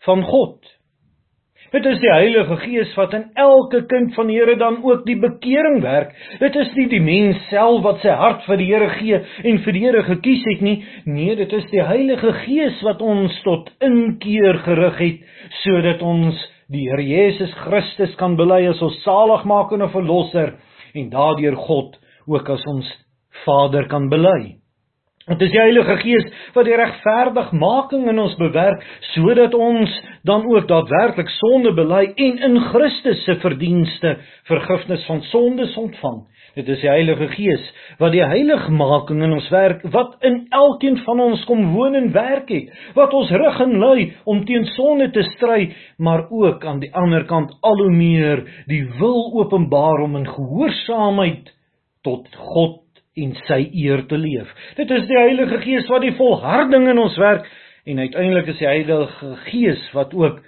van 0.06 0.22
God. 0.22 0.77
Dit 1.68 1.84
is 1.84 1.98
die 2.00 2.08
Heilige 2.08 2.56
Gees 2.62 2.92
wat 2.96 3.12
in 3.12 3.26
elke 3.36 3.82
kind 3.90 4.14
van 4.16 4.30
die 4.30 4.38
Here 4.38 4.54
dan 4.56 4.78
ook 4.80 5.02
die 5.04 5.18
bekering 5.20 5.82
werk. 5.84 6.14
Dit 6.40 6.56
is 6.56 6.70
nie 6.78 6.86
die 6.88 7.02
mens 7.04 7.42
self 7.50 7.82
wat 7.84 8.00
sy 8.00 8.14
hart 8.16 8.46
vir 8.48 8.60
die 8.60 8.68
Here 8.70 8.88
gee 8.94 9.18
en 9.50 9.58
vir 9.66 9.76
die 9.76 9.82
Here 9.82 10.04
gekies 10.06 10.46
het 10.48 10.62
nie. 10.64 10.78
Nee, 11.04 11.36
dit 11.36 11.52
is 11.52 11.66
die 11.68 11.82
Heilige 11.84 12.32
Gees 12.46 12.80
wat 12.86 13.04
ons 13.04 13.36
tot 13.44 13.68
inkeer 13.84 14.62
gerig 14.64 15.02
het 15.02 15.26
sodat 15.60 16.00
ons 16.00 16.40
die 16.72 16.86
Here 16.88 17.04
Jesus 17.04 17.52
Christus 17.66 18.16
kan 18.16 18.38
bely 18.40 18.62
as 18.70 18.80
ons 18.84 18.96
saligmakende 19.04 19.90
verlosser 19.92 20.54
en 20.96 21.12
daardeur 21.12 21.58
God 21.68 22.00
ook 22.28 22.48
as 22.56 22.64
ons 22.68 22.88
Vader 23.44 23.88
kan 23.92 24.08
bely. 24.08 24.57
Dit 25.28 25.42
is 25.44 25.50
die 25.52 25.60
Heilige 25.60 25.96
Gees 26.00 26.24
wat 26.54 26.64
die 26.64 26.76
regverdigmaking 26.78 28.06
in 28.08 28.20
ons 28.22 28.36
bewerk 28.40 28.80
sodat 29.10 29.52
ons 29.52 29.92
dan 30.28 30.46
ook 30.48 30.68
daadwerklik 30.70 31.28
sonde 31.34 31.74
bely 31.76 32.06
en 32.16 32.38
in 32.48 32.56
Christus 32.70 33.20
se 33.26 33.36
verdienste 33.42 34.14
vergifnis 34.48 35.04
van 35.04 35.20
sondes 35.28 35.76
ontvang. 35.76 36.22
Dit 36.56 36.70
is 36.72 36.80
die 36.80 36.88
Heilige 36.88 37.28
Gees 37.34 37.66
wat 38.00 38.14
die 38.16 38.24
heiligmaking 38.24 39.20
in 39.26 39.36
ons 39.36 39.50
werk 39.52 39.84
wat 39.92 40.16
in 40.24 40.46
elkeen 40.48 40.96
van 41.04 41.20
ons 41.26 41.44
kom 41.50 41.74
woon 41.74 42.00
en 42.00 42.08
werk 42.16 42.48
het, 42.48 42.72
wat 42.96 43.12
ons 43.12 43.28
rig 43.28 43.62
en 43.66 43.76
lei 43.84 44.08
om 44.24 44.40
teen 44.48 44.64
sonde 44.72 45.10
te 45.12 45.26
stry, 45.34 45.74
maar 45.98 46.24
ook 46.32 46.64
aan 46.64 46.80
die 46.80 46.92
ander 46.96 47.28
kant 47.28 47.52
al 47.60 47.84
hoe 47.84 47.92
meer 47.92 48.46
die 48.70 48.86
wil 48.96 49.28
openbaar 49.44 50.08
om 50.08 50.16
in 50.22 50.28
gehoorsaamheid 50.32 51.52
tot 52.06 52.32
God 52.54 52.87
en 53.22 53.34
sy 53.46 53.62
eer 53.84 54.04
te 54.10 54.18
leef. 54.18 54.50
Dit 54.76 54.90
is 54.94 55.06
die 55.08 55.18
Heilige 55.18 55.60
Gees 55.64 55.88
wat 55.92 56.04
die 56.04 56.14
volharding 56.18 56.88
in 56.92 57.00
ons 57.02 57.16
werk 57.20 57.48
en 57.88 57.98
uiteindelik 57.98 58.52
is 58.52 58.60
die 58.60 58.68
Heilige 58.68 59.34
Gees 59.48 59.82
wat 59.96 60.14
ook 60.16 60.40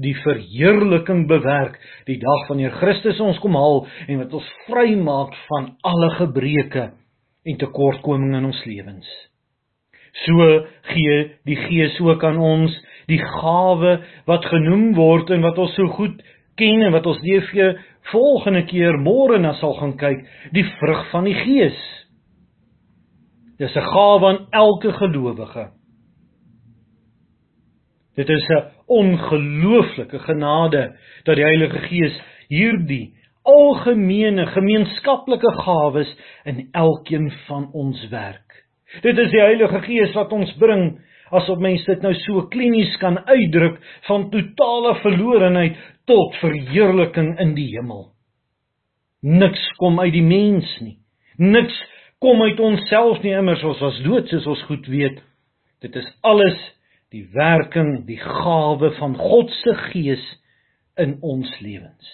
die 0.00 0.14
verheerliking 0.22 1.26
bewerk 1.28 1.78
die 2.08 2.18
dag 2.22 2.46
wanneer 2.48 2.76
Christus 2.78 3.20
ons 3.20 3.40
kom 3.42 3.56
haal 3.58 3.82
en 4.06 4.22
wat 4.22 4.36
ons 4.38 4.52
vrymaak 4.68 5.34
van 5.48 5.72
alle 5.86 6.10
gebreke 6.18 6.90
en 7.44 7.58
tekortkominge 7.60 8.38
in 8.38 8.48
ons 8.50 8.62
lewens. 8.68 9.08
So 10.26 10.46
gee 10.90 11.20
die 11.48 11.58
Gees 11.66 11.98
ook 12.02 12.24
aan 12.26 12.40
ons 12.42 12.74
die 13.10 13.20
gawe 13.20 13.96
wat 14.28 14.46
genoem 14.50 14.92
word 14.98 15.32
en 15.34 15.44
wat 15.46 15.58
ons 15.58 15.74
so 15.78 15.90
goed 15.96 16.20
ken 16.60 16.84
en 16.86 16.94
wat 16.94 17.06
ons 17.08 17.20
DV 17.24 17.72
volgende 18.10 18.64
keer 18.68 18.98
môre 19.00 19.38
na 19.40 19.54
sal 19.60 19.74
gaan 19.78 19.96
kyk, 20.00 20.22
die 20.54 20.66
vrug 20.78 21.06
van 21.12 21.28
die 21.28 21.36
Gees. 21.36 21.78
Dis 23.60 23.76
'n 23.76 23.86
gawe 23.92 24.26
aan 24.26 24.46
elke 24.50 24.92
gelowige. 24.92 25.70
Dit 28.16 28.28
is 28.28 28.48
'n 28.48 28.64
ongelooflike 28.86 30.18
genade 30.18 30.96
dat 31.22 31.36
die 31.36 31.44
Heilige 31.44 31.78
Gees 31.78 32.22
hierdie 32.48 33.14
algemene 33.42 34.46
gemeenskaplike 34.46 35.52
gawes 35.52 36.16
in 36.44 36.68
elkeen 36.72 37.30
van 37.46 37.70
ons 37.72 38.08
werk. 38.08 38.64
Dit 39.00 39.18
is 39.18 39.30
die 39.30 39.40
Heilige 39.40 39.80
Gees 39.80 40.12
wat 40.14 40.32
ons 40.32 40.56
bring 40.58 41.00
asof 41.30 41.58
mense 41.58 41.86
dit 41.86 42.02
nou 42.02 42.14
so 42.14 42.46
klinies 42.46 42.96
kan 42.96 43.18
uitdruk 43.26 43.78
van 44.08 44.30
totale 44.30 44.94
verlorenheid 44.94 45.76
tot 46.04 46.34
verheerliking 46.36 47.38
in 47.38 47.54
die 47.54 47.68
hemel. 47.76 48.08
Niks 49.22 49.68
kom 49.76 50.00
uit 50.00 50.12
die 50.12 50.26
mens 50.26 50.80
nie. 50.80 50.98
Niks 51.36 51.76
kom 52.20 52.42
uit 52.44 52.60
onsself 52.60 53.22
nie 53.24 53.32
immers 53.32 53.62
ons 53.64 53.80
was 53.80 54.00
dood 54.04 54.28
soos 54.28 54.48
ons 54.52 54.62
goed 54.68 54.88
weet. 54.92 55.22
Dit 55.80 55.96
is 55.96 56.08
alles 56.20 56.58
die 57.10 57.24
werking, 57.32 58.04
die 58.06 58.20
gawe 58.20 58.92
van 58.98 59.16
God 59.18 59.50
se 59.62 59.74
gees 59.88 60.26
in 61.00 61.16
ons 61.24 61.50
lewens. 61.64 62.10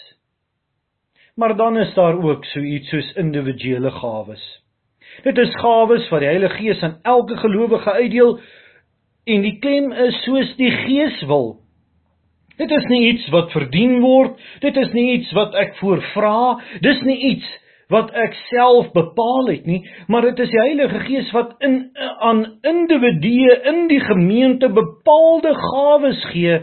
Maar 1.37 1.57
dan 1.59 1.77
is 1.83 1.93
daar 1.95 2.17
ook 2.23 2.47
so 2.53 2.63
iets 2.63 2.89
soos 2.89 3.11
individuele 3.21 3.91
gawes. 3.91 4.45
Dit 5.25 5.39
is 5.39 5.53
gawes 5.61 6.07
wat 6.13 6.23
die 6.23 6.31
Heilige 6.31 6.57
Gees 6.63 6.83
aan 6.87 6.99
elke 7.03 7.37
gelowige 7.37 7.93
uitdeel 7.93 8.39
en 9.27 9.43
die 9.43 9.57
klem 9.59 9.91
is 10.07 10.17
soos 10.25 10.55
die 10.57 10.71
Gees 10.71 11.19
wil. 11.27 11.57
Dit 12.57 12.71
is 12.73 12.87
nie 12.89 13.03
iets 13.11 13.27
wat 13.35 13.51
verdien 13.53 13.99
word, 14.01 14.39
dit 14.63 14.77
is 14.81 14.93
nie 14.95 15.11
iets 15.19 15.33
wat 15.37 15.57
ek 15.61 15.75
voorvra, 15.81 16.57
dis 16.81 17.03
nie 17.05 17.19
iets 17.35 17.49
wat 17.93 18.11
ek 18.19 18.35
self 18.49 18.89
bepaal 18.95 19.51
het 19.53 19.67
nie, 19.67 19.81
maar 20.11 20.25
dit 20.27 20.41
is 20.43 20.51
die 20.51 20.61
Heilige 20.61 21.01
Gees 21.07 21.29
wat 21.35 21.55
in 21.63 21.77
aan 22.19 22.41
individue 22.67 23.61
in 23.71 23.87
die 23.89 24.01
gemeente 24.03 24.69
bepaalde 24.69 25.55
gawes 25.55 26.25
gee 26.33 26.59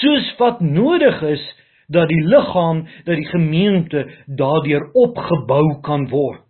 soos 0.00 0.34
wat 0.40 0.60
nodig 0.60 1.22
is 1.22 1.44
dat 1.88 2.08
die 2.10 2.22
liggaam, 2.26 2.84
dat 3.04 3.16
die 3.16 3.28
gemeente 3.30 4.06
daardeur 4.26 4.88
opgebou 4.92 5.80
kan 5.86 6.08
word. 6.10 6.42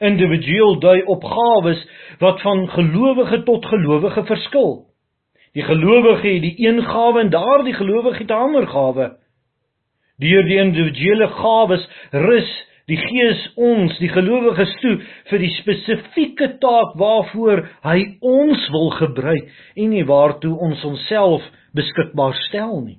Individueel 0.00 0.78
dui 0.80 1.02
op 1.12 1.24
gawes 1.24 1.80
wat 2.18 2.40
van 2.42 2.66
gelowige 2.68 3.42
tot 3.46 3.66
gelowige 3.66 4.24
verskil. 4.24 4.72
Die 5.54 5.62
gelowige 5.62 6.28
het 6.28 6.42
die 6.42 6.66
een 6.66 6.82
gawe 6.82 7.20
en 7.20 7.30
daardie 7.30 7.74
gelowige 7.74 8.22
het 8.22 8.30
'n 8.30 8.42
ander 8.46 8.66
gawe. 8.66 9.16
Deur 10.18 10.44
die 10.44 10.58
individuele 10.58 11.28
gawes 11.28 11.88
rus 12.10 12.50
die 12.90 12.98
Gees 12.98 13.42
ons, 13.56 13.94
die 14.02 14.10
gelowiges 14.10 14.72
toe 14.82 14.96
vir 15.30 15.42
die 15.42 15.52
spesifieke 15.60 16.48
taak 16.62 16.96
waarvoor 17.00 17.62
hy 17.86 17.98
ons 18.20 18.66
wil 18.74 18.90
gebruik 18.98 19.52
en 19.76 19.94
nie 19.94 20.06
waartoe 20.08 20.56
ons 20.68 20.82
onsself 20.88 21.46
beskikbaar 21.76 22.34
stel 22.48 22.80
nie. 22.82 22.98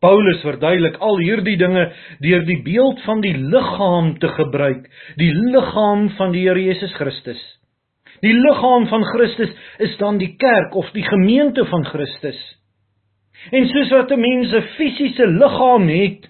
Paulus 0.00 0.40
verduidelik 0.40 0.96
al 1.04 1.18
hierdie 1.20 1.58
dinge 1.60 1.90
deur 2.24 2.44
die 2.48 2.60
beeld 2.64 3.02
van 3.04 3.20
die 3.20 3.34
liggaam 3.36 4.14
te 4.20 4.30
gebruik, 4.32 4.86
die 5.20 5.32
liggaam 5.52 6.08
van 6.16 6.32
die 6.32 6.46
Here 6.46 6.60
Jesus 6.60 6.94
Christus. 6.96 7.40
Die 8.24 8.32
liggaam 8.36 8.86
van 8.88 9.04
Christus 9.12 9.52
is 9.80 9.96
dan 10.00 10.18
die 10.20 10.34
kerk 10.40 10.76
of 10.76 10.88
die 10.96 11.04
gemeente 11.04 11.64
van 11.68 11.84
Christus. 11.88 12.40
En 13.52 13.68
soos 13.68 13.92
wat 13.92 14.10
'n 14.12 14.20
mens 14.20 14.52
'n 14.52 14.68
fisiese 14.76 15.26
liggaam 15.26 15.88
het, 15.88 16.28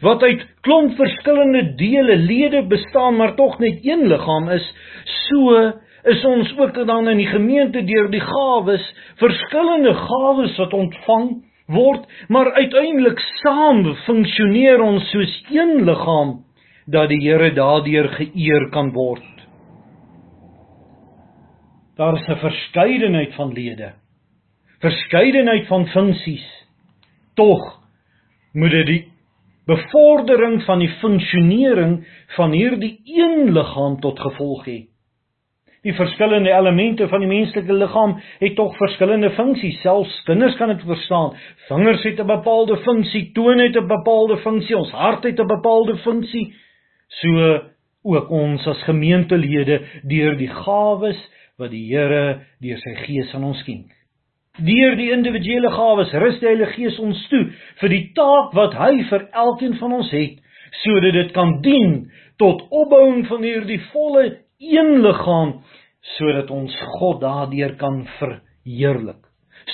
wat 0.00 0.22
uit 0.22 0.46
klomp 0.60 0.96
verskillende 0.96 1.74
dele 1.74 2.16
lede 2.16 2.62
bestaan 2.66 3.16
maar 3.16 3.34
tog 3.34 3.58
net 3.58 3.78
een 3.82 4.06
liggaam 4.06 4.48
is, 4.48 4.66
so 5.04 5.72
is 6.04 6.24
ons 6.24 6.54
ook 6.58 6.86
dan 6.86 7.08
in 7.08 7.16
die 7.16 7.28
gemeente 7.28 7.82
deur 7.84 8.10
die 8.10 8.22
gawes, 8.22 8.84
verskillende 9.20 9.94
gawes 9.94 10.56
wat 10.56 10.72
ontvang 10.72 11.30
word, 11.66 12.06
maar 12.28 12.52
uiteindelik 12.52 13.20
saam 13.42 13.82
funksioneer 14.06 14.80
ons 14.80 15.10
soos 15.12 15.34
een 15.52 15.82
liggaam 15.84 16.38
dat 16.88 17.10
die 17.12 17.20
Here 17.20 17.50
daardeur 17.52 18.08
geëer 18.16 18.70
kan 18.72 18.92
word. 18.94 19.24
Daar 21.98 22.14
is 22.14 22.28
'n 22.28 22.40
verskeidenheid 22.40 23.34
van 23.34 23.52
lede, 23.52 23.92
verskeidenheid 24.80 25.66
van 25.66 25.86
funksies. 25.86 26.46
Tog 27.34 27.82
moet 28.52 28.70
dit 28.70 28.86
die 28.86 29.12
bevordering 29.68 30.62
van 30.64 30.80
die 30.80 30.90
funksionering 31.00 31.98
van 32.36 32.54
hierdie 32.56 32.94
een 33.04 33.52
liggaam 33.52 33.98
tot 34.00 34.20
gevolg 34.20 34.64
hê. 34.66 34.78
Die 35.86 35.94
verskillende 35.94 36.50
elemente 36.50 37.06
van 37.08 37.22
die 37.22 37.30
menslike 37.30 37.72
liggaam 37.72 38.16
het 38.40 38.56
tog 38.58 38.74
verskillende 38.80 39.30
funksies. 39.36 39.78
Selfs 39.84 40.16
kinders 40.26 40.56
kan 40.58 40.72
dit 40.72 40.82
verstaan. 40.88 41.36
Vingers 41.68 42.02
het 42.02 42.20
'n 42.20 42.26
bepaalde 42.26 42.76
funksie, 42.76 43.30
tone 43.32 43.62
het 43.62 43.76
'n 43.76 43.86
bepaalde 43.86 44.36
funksie, 44.36 44.76
ons 44.76 44.90
hart 44.90 45.24
het 45.24 45.38
'n 45.40 45.46
bepaalde 45.46 45.96
funksie. 45.96 46.54
So 47.08 47.60
ook 48.02 48.30
ons 48.30 48.66
as 48.66 48.82
gemeentelede 48.82 49.80
deur 50.02 50.36
die 50.36 50.48
gawes 50.48 51.20
wat 51.56 51.70
die 51.70 51.86
Here 51.90 52.40
deur 52.60 52.78
sy 52.78 52.94
Gees 52.94 53.34
aan 53.34 53.44
ons 53.44 53.58
skenk. 53.58 53.97
Deur 54.58 54.96
die 54.98 55.12
individuele 55.14 55.70
gawes 55.70 56.10
rus 56.18 56.40
die 56.40 56.48
Heilige 56.48 56.74
Gees 56.74 56.98
ons 56.98 57.20
toe 57.30 57.44
vir 57.78 57.92
die 57.92 58.04
taak 58.16 58.56
wat 58.58 58.74
hy 58.74 59.04
vir 59.10 59.28
elkeen 59.44 59.76
van 59.78 59.94
ons 60.00 60.10
het, 60.10 60.40
sodat 60.82 61.14
dit 61.14 61.30
kan 61.36 61.60
dien 61.62 61.94
tot 62.42 62.64
opbouing 62.74 63.22
van 63.28 63.46
hierdie 63.46 63.78
volle 63.92 64.24
een 64.58 64.98
liggaam 65.04 65.60
sodat 66.16 66.50
ons 66.50 66.74
God 66.98 67.20
daardeur 67.22 67.76
kan 67.78 68.02
verheerlik. 68.18 69.20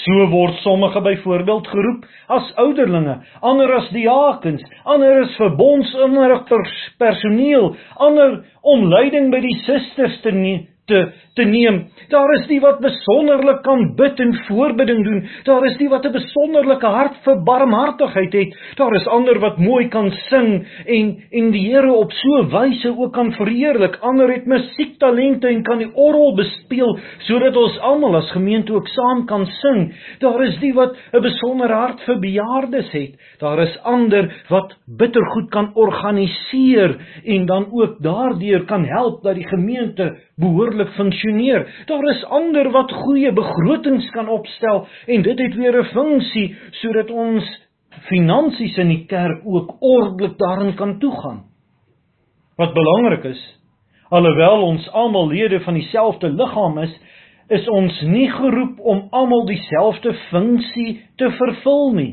So 0.04 0.26
word 0.32 0.58
sommige 0.64 1.00
byvoorbeeld 1.00 1.68
geroep 1.70 2.04
as 2.36 2.50
ouderlinge, 2.60 3.14
ander 3.40 3.72
as 3.78 3.88
diakens, 3.94 4.64
ander 4.84 5.22
as 5.22 5.36
verbondsinrigters, 5.38 6.76
personeel, 7.00 7.72
ander 7.96 8.40
om 8.60 8.88
leiding 8.90 9.30
by 9.32 9.40
die 9.44 9.56
susters 9.64 10.20
te 10.26 10.34
neem 10.34 10.66
te 10.86 11.12
te 11.34 11.42
neem. 11.42 11.80
Daar 12.12 12.30
is 12.36 12.44
die 12.46 12.60
wat 12.62 12.78
besonderlik 12.82 13.62
kan 13.66 13.88
bid 13.98 14.20
en 14.22 14.34
voorbidding 14.46 15.00
doen. 15.04 15.22
Daar 15.48 15.64
is 15.66 15.76
die 15.80 15.88
wat 15.90 16.04
'n 16.06 16.12
besonderlike 16.12 16.86
hart 16.86 17.16
vir 17.24 17.42
barmhartigheid 17.42 18.32
het. 18.32 18.54
Daar 18.76 18.94
is 18.94 19.06
ander 19.06 19.38
wat 19.38 19.58
mooi 19.58 19.88
kan 19.88 20.10
sing 20.10 20.66
en 20.86 21.16
en 21.30 21.50
die 21.50 21.64
Here 21.64 21.92
op 21.92 22.12
so 22.12 22.42
'n 22.42 22.50
wyse 22.50 22.88
ook 22.98 23.12
kan 23.12 23.32
verheerlik. 23.32 23.96
Ander 24.00 24.32
het 24.32 24.46
musiektalente 24.46 25.48
en 25.48 25.62
kan 25.62 25.78
die 25.78 25.90
orgel 25.94 26.34
bespeel 26.34 26.98
sodat 27.18 27.56
ons 27.56 27.78
almal 27.78 28.16
as 28.16 28.30
gemeente 28.30 28.72
ook 28.72 28.88
saam 28.88 29.26
kan 29.26 29.46
sing. 29.46 29.94
Daar 30.18 30.42
is 30.44 30.58
die 30.58 30.74
wat 30.74 30.96
'n 31.12 31.20
besondere 31.20 31.74
hart 31.74 32.00
vir 32.00 32.18
bejaardes 32.18 32.92
het. 32.92 33.14
Daar 33.38 33.58
is 33.58 33.78
ander 33.82 34.44
wat 34.48 34.76
bittergoed 34.86 35.50
kan 35.50 35.70
organiseer 35.74 36.96
en 37.24 37.46
dan 37.46 37.66
ook 37.72 38.02
daardeur 38.02 38.64
kan 38.64 38.84
help 38.84 39.22
dat 39.22 39.34
die 39.34 39.48
gemeente 39.48 40.16
behoorlik 40.36 40.73
funksioneer. 40.96 41.66
Daar 41.86 42.04
is 42.10 42.24
ander 42.24 42.70
wat 42.70 42.92
goeie 42.92 43.32
begrotings 43.32 44.10
kan 44.10 44.28
opstel 44.28 44.86
en 45.06 45.22
dit 45.22 45.38
het 45.38 45.54
weer 45.54 45.78
'n 45.80 45.84
funksie 45.92 46.56
sodat 46.70 47.10
ons 47.10 47.44
finansies 48.08 48.76
in 48.78 48.88
die 48.88 49.04
kerk 49.06 49.42
ook 49.44 49.76
ordelik 49.80 50.38
daarin 50.38 50.74
kan 50.74 50.98
toegaan. 50.98 51.44
Wat 52.56 52.74
belangrik 52.74 53.24
is, 53.24 53.60
alhoewel 54.08 54.62
ons 54.62 54.90
almal 54.90 55.28
lede 55.28 55.60
van 55.60 55.74
dieselfde 55.74 56.28
liggaam 56.28 56.78
is, 56.78 57.00
is 57.48 57.68
ons 57.68 58.00
nie 58.08 58.30
geroep 58.30 58.80
om 58.80 59.08
almal 59.10 59.46
dieselfde 59.46 60.14
funksie 60.30 61.02
te 61.16 61.30
vervul 61.30 61.92
nie. 61.92 62.12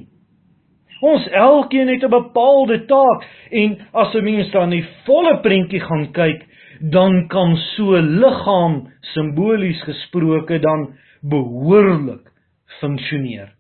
Ons 1.01 1.27
elkeen 1.27 1.87
het 1.87 2.03
'n 2.03 2.09
bepaalde 2.09 2.85
taak 2.85 3.25
en 3.49 3.77
as 3.91 4.13
'n 4.13 4.23
mens 4.23 4.51
dan 4.51 4.69
die 4.69 4.85
volle 5.05 5.39
prentjie 5.41 5.79
gaan 5.79 6.11
kyk, 6.11 6.45
dan 6.81 7.27
kan 7.27 7.55
so 7.75 8.00
liggaam 8.01 8.88
simbolies 9.13 9.81
gesproke 9.83 10.59
dan 10.59 10.93
behoorlik 11.21 12.31
funksioneer. 12.79 13.51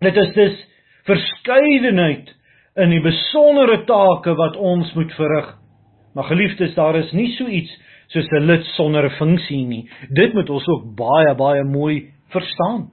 Dit 0.00 0.16
is 0.16 0.32
dus 0.34 0.56
verskeidenheid 1.06 2.32
in 2.76 2.90
die 2.90 3.00
besondere 3.00 3.84
take 3.88 4.34
wat 4.36 4.56
ons 4.56 4.92
moet 4.94 5.12
verrig. 5.16 5.54
Maar 6.14 6.24
geliefdes, 6.24 6.74
daar 6.74 6.96
is 6.98 7.12
nie 7.12 7.30
so 7.36 7.46
iets 7.46 7.72
soos 8.08 8.28
'n 8.30 8.46
lid 8.46 8.64
sonder 8.76 9.04
'n 9.04 9.16
funksie 9.18 9.66
nie. 9.66 9.88
Dit 10.10 10.34
moet 10.34 10.50
ons 10.50 10.66
ook 10.66 10.96
baie 10.96 11.34
baie 11.34 11.64
mooi 11.64 12.12
verstaan. 12.28 12.90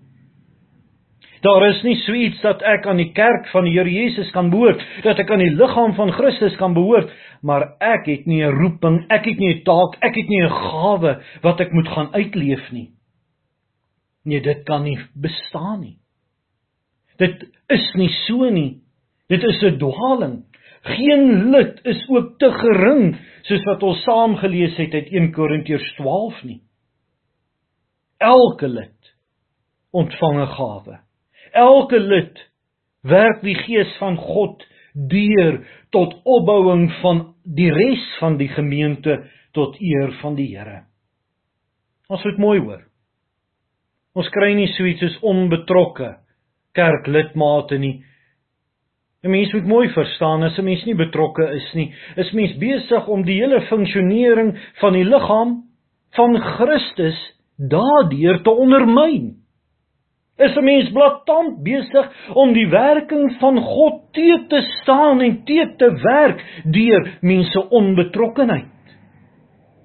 Daar 1.42 1.68
is 1.68 1.82
nie 1.84 1.96
so 1.96 2.14
iets 2.14 2.42
dat 2.42 2.62
ek 2.62 2.86
aan 2.88 2.98
die 2.98 3.12
kerk 3.12 3.48
van 3.52 3.66
die 3.68 3.74
Here 3.74 3.92
Jesus 3.92 4.32
kan 4.32 4.50
behoort, 4.50 4.84
dat 5.04 5.20
ek 5.20 5.32
aan 5.32 5.40
die 5.44 5.56
liggaam 5.56 5.94
van 5.94 6.12
Christus 6.12 6.56
kan 6.56 6.74
behoort, 6.74 7.12
maar 7.44 7.76
ek 7.84 8.08
het 8.08 8.26
nie 8.26 8.42
'n 8.44 8.56
roeping, 8.56 9.06
ek 9.10 9.26
het 9.26 9.38
nie 9.38 9.54
'n 9.54 9.64
taak, 9.64 9.98
ek 10.02 10.16
het 10.16 10.28
nie 10.28 10.44
'n 10.44 10.50
gawe 10.50 11.22
wat 11.42 11.60
ek 11.60 11.72
moet 11.72 11.88
gaan 11.88 12.14
uitleef 12.14 12.72
nie. 12.72 12.92
Nee, 14.26 14.42
dit 14.42 14.64
kan 14.64 14.84
nie 14.84 14.98
bestaan 15.14 15.82
nie. 15.82 15.98
Dit 17.18 17.44
is 17.70 17.94
nie 17.96 18.10
so 18.10 18.50
nie. 18.50 18.82
Dit 19.28 19.44
is 19.44 19.62
'n 19.62 19.78
dwaling. 19.78 20.46
Geen 20.82 21.52
lid 21.52 21.80
is 21.84 22.10
ook 22.10 22.40
te 22.40 22.52
gering 22.52 23.16
soos 23.42 23.64
wat 23.64 23.84
ons 23.84 24.04
saam 24.04 24.36
gelees 24.36 24.78
het 24.78 24.94
uit 24.94 25.12
1 25.12 25.32
Korintiërs 25.32 25.96
12 25.96 26.44
nie. 26.44 26.62
Elke 28.18 28.68
lid 28.68 29.16
ontvang 29.92 30.42
'n 30.42 30.48
gawe 30.48 31.00
elke 31.54 32.00
lid 32.00 32.40
werk 33.02 33.42
die 33.46 33.56
gees 33.56 33.92
van 34.02 34.18
God 34.18 34.64
deur 34.94 35.60
tot 35.92 36.16
opbouing 36.24 36.88
van 37.02 37.34
die 37.44 37.70
res 37.74 38.04
van 38.20 38.38
die 38.38 38.50
gemeente 38.54 39.24
tot 39.54 39.78
eer 39.82 40.14
van 40.22 40.36
die 40.38 40.50
Here. 40.54 40.84
Ons 42.10 42.24
moet 42.26 42.42
mooi 42.42 42.60
hoor. 42.60 42.82
Ons 44.14 44.30
kry 44.34 44.54
nie 44.54 44.70
so 44.76 44.86
iets 44.86 45.02
soos 45.02 45.20
onbetrokke 45.26 46.16
kerklidmate 46.78 47.78
nie. 47.80 48.04
'n 49.24 49.32
Mens 49.32 49.54
moet 49.54 49.66
mooi 49.66 49.90
verstaan 49.90 50.44
as 50.44 50.58
'n 50.60 50.66
mens 50.66 50.86
nie 50.86 50.96
betrokke 50.96 51.46
is 51.56 51.74
nie, 51.74 51.94
is 52.18 52.34
mens 52.34 52.58
besig 52.60 53.08
om 53.08 53.24
die 53.24 53.40
hele 53.40 53.62
funksionering 53.62 54.58
van 54.82 54.94
die 54.94 55.06
liggaam 55.06 55.64
van 56.16 56.38
Christus 56.38 57.18
daardeur 57.58 58.44
te 58.44 58.50
ondermyn 58.50 59.43
is 60.38 60.56
'n 60.56 60.64
mens 60.64 60.92
blaatant 60.92 61.64
besig 61.64 62.12
om 62.34 62.54
die 62.54 62.68
werking 62.70 63.36
van 63.40 63.58
God 63.62 64.02
te 64.12 64.46
te 64.48 64.62
staan 64.82 65.22
en 65.22 65.44
te 65.46 65.74
te 65.78 65.92
werk 66.02 66.64
deur 66.66 67.18
mense 67.22 67.70
onbetrokkenheid. 67.70 68.72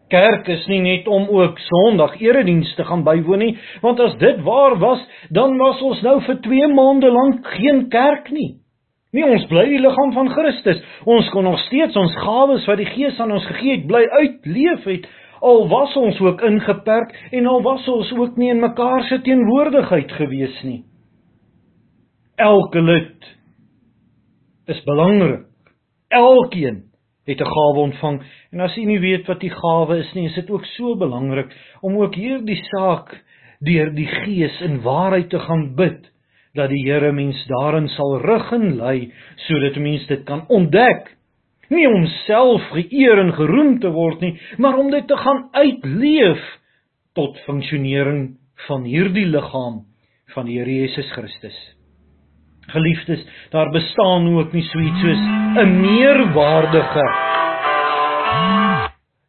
Kerk 0.08 0.48
is 0.48 0.66
nie 0.66 0.80
net 0.80 1.08
om 1.08 1.28
ook 1.28 1.58
Sondag 1.58 2.20
eredienste 2.20 2.84
gaan 2.84 3.04
bywoon 3.04 3.38
nie, 3.38 3.58
want 3.80 4.00
as 4.00 4.16
dit 4.16 4.40
waar 4.40 4.78
was, 4.78 5.02
dan 5.28 5.56
was 5.58 5.82
ons 5.82 6.00
nou 6.02 6.20
vir 6.20 6.40
2 6.40 6.66
maande 6.66 7.11
lank 7.11 7.46
geen 7.46 7.88
kerk 7.88 8.30
nie. 8.30 8.54
Nee, 9.12 9.24
ons 9.24 9.46
bly 9.48 9.64
die 9.68 9.80
liggaam 9.80 10.12
van 10.12 10.28
Christus. 10.28 10.80
Ons 11.04 11.28
kon 11.32 11.44
nog 11.44 11.58
steeds 11.58 11.96
ons 11.96 12.16
gawes 12.16 12.66
wat 12.68 12.76
die 12.76 12.88
Gees 12.92 13.20
aan 13.20 13.32
ons 13.32 13.46
gegee 13.46 13.76
het, 13.76 13.87
bly 13.87 14.02
uitleef 14.04 14.84
het 14.84 15.08
al 15.40 15.68
was 15.68 15.96
ons 15.96 16.20
ook 16.20 16.42
ingeperk 16.42 17.14
en 17.31 17.46
al 17.46 17.62
was 17.62 17.88
ons 17.88 18.12
ook 18.12 18.37
nie 18.37 18.51
in 18.51 18.61
mekaar 18.61 19.03
se 19.09 19.20
teenwoordigheid 19.22 20.12
gewees 20.12 20.62
nie. 20.62 20.83
Elke 22.37 22.83
lid 22.83 23.31
is 24.66 24.83
belangrik. 24.85 25.46
Elkeen 26.09 26.85
het 27.27 27.40
'n 27.40 27.53
gawe 27.55 27.79
ontvang 27.79 28.22
en 28.53 28.61
as 28.61 28.74
jy 28.74 28.85
nie 28.85 29.01
weet 29.01 29.27
wat 29.27 29.40
die 29.40 29.53
gawe 29.53 29.98
is 29.98 30.12
nie, 30.14 30.27
is 30.27 30.35
dit 30.35 30.51
ook 30.51 30.64
so 30.64 30.96
belangrik 30.96 31.53
om 31.81 31.96
ook 31.96 32.14
hierdie 32.14 32.62
saak 32.70 33.24
deur 33.61 33.90
die 33.94 34.07
Gees 34.07 34.61
in 34.61 34.83
waarheid 34.83 35.31
te 35.31 35.38
gaan 35.38 35.74
bid 35.74 36.11
dat 36.55 36.70
die 36.70 36.85
Here 36.87 37.12
mens 37.12 37.46
daarin 37.46 37.88
sal 37.88 38.18
rig 38.22 38.53
en 38.53 38.77
lei 38.77 39.12
sodat 39.37 39.77
mens 39.77 40.07
dit 40.07 40.24
kan 40.24 40.44
ontdek 40.48 41.17
nie 41.70 41.87
om 41.88 42.07
self 42.26 42.62
geëer 42.72 43.18
en 43.18 43.33
geroem 43.37 43.78
te 43.81 43.90
word 43.92 44.20
nie, 44.20 44.35
maar 44.59 44.78
om 44.78 44.90
dit 44.90 45.07
te 45.09 45.16
gaan 45.16 45.48
uitleef 45.52 46.44
tot 47.14 47.38
funksionering 47.46 48.38
van 48.66 48.85
hierdie 48.85 49.26
liggaam 49.26 49.85
van 50.35 50.46
die 50.46 50.59
Here 50.59 50.70
Jesus 50.70 51.11
Christus. 51.12 51.57
Geliefdes, 52.68 53.24
daar 53.50 53.70
bestaan 53.72 54.28
ook 54.37 54.52
nie 54.52 54.62
so 54.62 54.78
iets 54.78 55.00
soos 55.00 55.24
'n 55.64 55.81
meerwaardige 55.81 57.07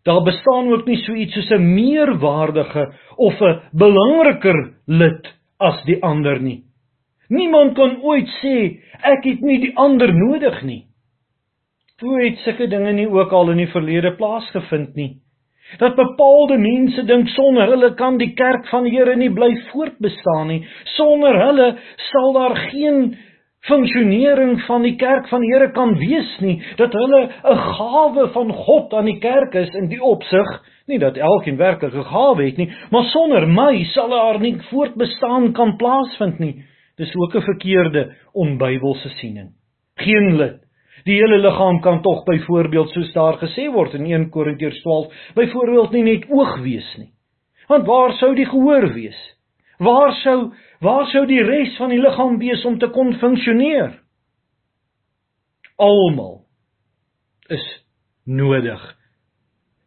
Daar 0.04 0.23
bestaan 0.23 0.71
ook 0.71 0.86
nie 0.86 0.97
so 1.04 1.13
iets 1.13 1.34
soos 1.34 1.49
'n 1.52 1.73
meerwaardige 1.73 2.93
of 3.15 3.41
'n 3.41 3.62
belangriker 3.71 4.73
lid 4.86 5.28
as 5.58 5.84
die 5.84 6.04
ander 6.04 6.41
nie. 6.41 6.63
Niemand 7.28 7.75
kan 7.75 8.02
ooit 8.02 8.28
sê 8.41 8.80
ek 9.02 9.23
het 9.23 9.41
nie 9.41 9.60
die 9.60 9.75
ander 9.75 10.13
nodig 10.13 10.62
nie. 10.63 10.88
Hoe 11.99 12.19
het 12.23 12.38
sulke 12.45 12.69
dinge 12.71 12.93
nie 12.95 13.09
ook 13.12 13.33
al 13.35 13.49
in 13.51 13.57
die 13.59 13.71
verlede 13.73 14.13
plaasgevind 14.15 14.95
nie? 14.95 15.17
Dat 15.77 15.97
bepaalde 15.97 16.55
mense 16.57 17.03
dink 17.05 17.27
sonder 17.33 17.67
hulle 17.67 17.89
kan 17.99 18.17
die 18.17 18.31
kerk 18.39 18.69
van 18.71 18.88
die 18.88 18.93
Here 18.95 19.17
nie 19.19 19.29
bly 19.35 19.49
voortbestaan 19.69 20.47
nie. 20.47 20.62
Sonder 20.95 21.35
hulle 21.43 21.67
sal 22.09 22.31
daar 22.38 22.55
geen 22.69 23.17
funksionering 23.67 24.62
van 24.63 24.88
die 24.88 24.95
kerk 24.95 25.27
van 25.27 25.43
die 25.43 25.51
Here 25.51 25.67
kan 25.75 25.91
wees 25.99 26.29
nie. 26.39 26.55
Dat 26.79 26.95
hulle 26.95 27.21
'n 27.27 27.59
gawe 27.75 28.29
van 28.38 28.53
God 28.53 28.93
aan 28.93 29.12
die 29.12 29.19
kerk 29.19 29.53
is 29.55 29.75
in 29.75 29.89
die 29.89 30.01
opsig, 30.01 30.47
nie 30.88 30.99
dat 30.99 31.17
elkeen 31.17 31.57
werklik 31.57 31.93
'n 31.93 32.12
gawe 32.13 32.45
het 32.45 32.57
nie, 32.57 32.71
maar 32.91 33.03
sonder 33.03 33.47
my 33.47 33.83
sal 33.83 34.09
daar 34.09 34.39
nie 34.39 34.55
voortbestaan 34.71 35.51
kan 35.53 35.75
plaasvind 35.77 36.39
nie. 36.39 36.63
Dis 36.95 37.15
ook 37.15 37.35
'n 37.35 37.41
verkeerde 37.41 38.15
onbybelse 38.33 39.09
siening. 39.09 39.51
Geen 39.95 40.38
lid 40.38 40.68
Die 41.05 41.15
hele 41.19 41.39
liggaam 41.39 41.81
kan 41.81 42.01
tog 42.01 42.25
byvoorbeeld 42.27 42.91
soos 42.93 43.13
daar 43.13 43.39
gesê 43.41 43.69
word 43.71 43.93
in 43.93 44.05
1 44.05 44.29
Korintiërs 44.33 44.81
12, 44.81 45.13
byvoorbeeld 45.35 45.91
nie 45.95 46.03
net 46.03 46.27
oog 46.29 46.59
wees 46.63 46.89
nie. 46.97 47.12
Want 47.69 47.88
waar 47.88 48.13
sou 48.17 48.33
die 48.35 48.47
gehoor 48.49 48.89
wees? 48.93 49.19
Waar 49.79 50.13
sou 50.23 50.51
waar 50.79 51.05
sou 51.12 51.25
die 51.27 51.41
res 51.43 51.75
van 51.77 51.91
die 51.91 51.99
liggaam 52.01 52.38
wees 52.39 52.65
om 52.65 52.79
te 52.79 52.89
kon 52.91 53.13
funksioneer? 53.19 53.99
Almal 55.79 56.41
is 57.49 57.65
nodig. 58.25 58.81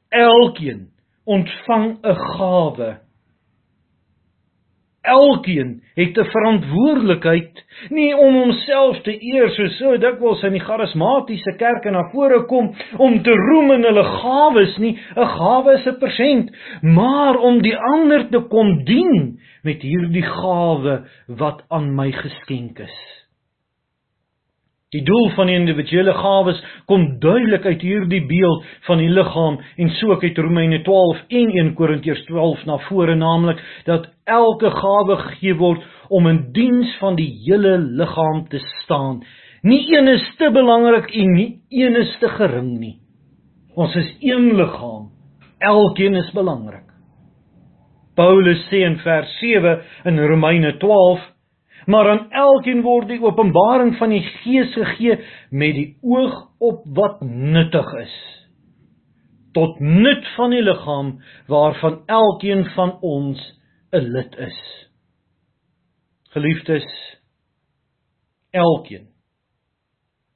Elkeen 0.08 0.90
ontvang 1.24 1.98
'n 2.02 2.14
gawe. 2.14 2.90
Elkeen 5.02 5.82
het 5.94 6.18
'n 6.18 6.30
verantwoordelikheid 6.30 7.64
nie 7.90 8.14
om 8.16 8.34
homself 8.34 9.00
te 9.02 9.14
eer 9.34 9.50
soos 9.50 9.78
so 9.78 9.96
dikwels 9.96 10.42
in 10.42 10.52
die 10.52 10.62
charismatiese 10.62 11.56
kerke 11.58 11.90
na 11.90 12.04
vore 12.12 12.44
kom 12.46 12.74
om 12.98 13.22
te 13.22 13.30
roem 13.30 13.72
in 13.72 13.84
hulle 13.84 14.04
gawes 14.04 14.78
nie. 14.78 14.98
'n 15.16 15.26
gawe 15.26 15.72
is 15.72 15.86
'n 15.86 15.98
persent 15.98 16.50
maar 16.82 17.36
om 17.36 17.62
die 17.62 17.76
ander 17.76 18.28
te 18.30 18.40
kom 18.40 18.84
dien 18.84 19.38
met 19.62 19.82
hierdie 19.82 20.26
gawe 20.26 21.02
wat 21.26 21.62
aan 21.68 21.94
my 21.94 22.12
geskenk 22.12 22.78
is 22.78 23.21
Die 24.92 25.00
doel 25.08 25.30
van 25.32 25.48
die 25.48 25.54
individuele 25.56 26.12
gawes 26.12 26.58
kom 26.90 27.06
duidelik 27.20 27.64
uit 27.64 27.80
hierdie 27.80 28.20
beeld 28.28 28.66
van 28.84 29.00
die 29.00 29.08
liggaam 29.08 29.56
en 29.80 29.92
so 29.96 30.12
ek 30.12 30.26
het 30.26 30.40
Romeine 30.44 30.82
12 30.84 31.22
en 31.32 31.54
1 31.62 31.70
Korintiërs 31.78 32.20
12 32.28 32.66
na 32.68 32.76
vore 32.90 33.14
naamlik 33.16 33.62
dat 33.88 34.10
elke 34.28 34.68
gawe 34.76 35.16
gegee 35.22 35.56
word 35.56 35.86
om 36.12 36.28
in 36.28 36.42
diens 36.52 36.92
van 37.00 37.16
die 37.16 37.30
hele 37.46 37.78
liggaam 38.02 38.44
te 38.52 38.60
staan. 38.82 39.22
Nie 39.64 39.80
een 39.96 40.12
is 40.12 40.28
te 40.36 40.52
belangrik 40.52 41.08
en 41.16 41.34
nie 41.38 41.50
een 41.72 41.96
is 41.96 42.12
te 42.20 42.28
gering 42.36 42.74
nie. 42.76 42.98
Ons 43.72 43.96
is 43.96 44.12
een 44.20 44.52
liggaam. 44.60 45.08
Elkeen 45.58 46.20
is 46.20 46.28
belangrik. 46.36 46.90
Paulus 48.12 48.60
sê 48.68 48.84
in 48.84 49.00
vers 49.00 49.38
7 49.40 49.78
in 50.04 50.20
Romeine 50.20 50.76
12 50.76 51.31
maar 51.86 52.10
aan 52.10 52.30
elkeen 52.30 52.82
word 52.82 53.08
die 53.08 53.20
openbaring 53.22 53.96
van 53.98 54.12
die 54.14 54.22
Gees 54.42 54.74
gegee 54.74 55.18
met 55.50 55.74
die 55.74 55.88
oog 56.02 56.36
op 56.58 56.84
wat 56.94 57.20
nuttig 57.26 57.88
is. 58.02 58.18
Tot 59.52 59.80
nut 59.80 60.26
van 60.36 60.50
die 60.50 60.62
liggaam 60.62 61.16
waarvan 61.46 62.02
elkeen 62.06 62.64
van 62.74 62.98
ons 63.00 63.40
'n 63.92 64.12
lid 64.12 64.36
is. 64.36 64.60
Geliefdes 66.32 67.18
elkeen 68.50 69.08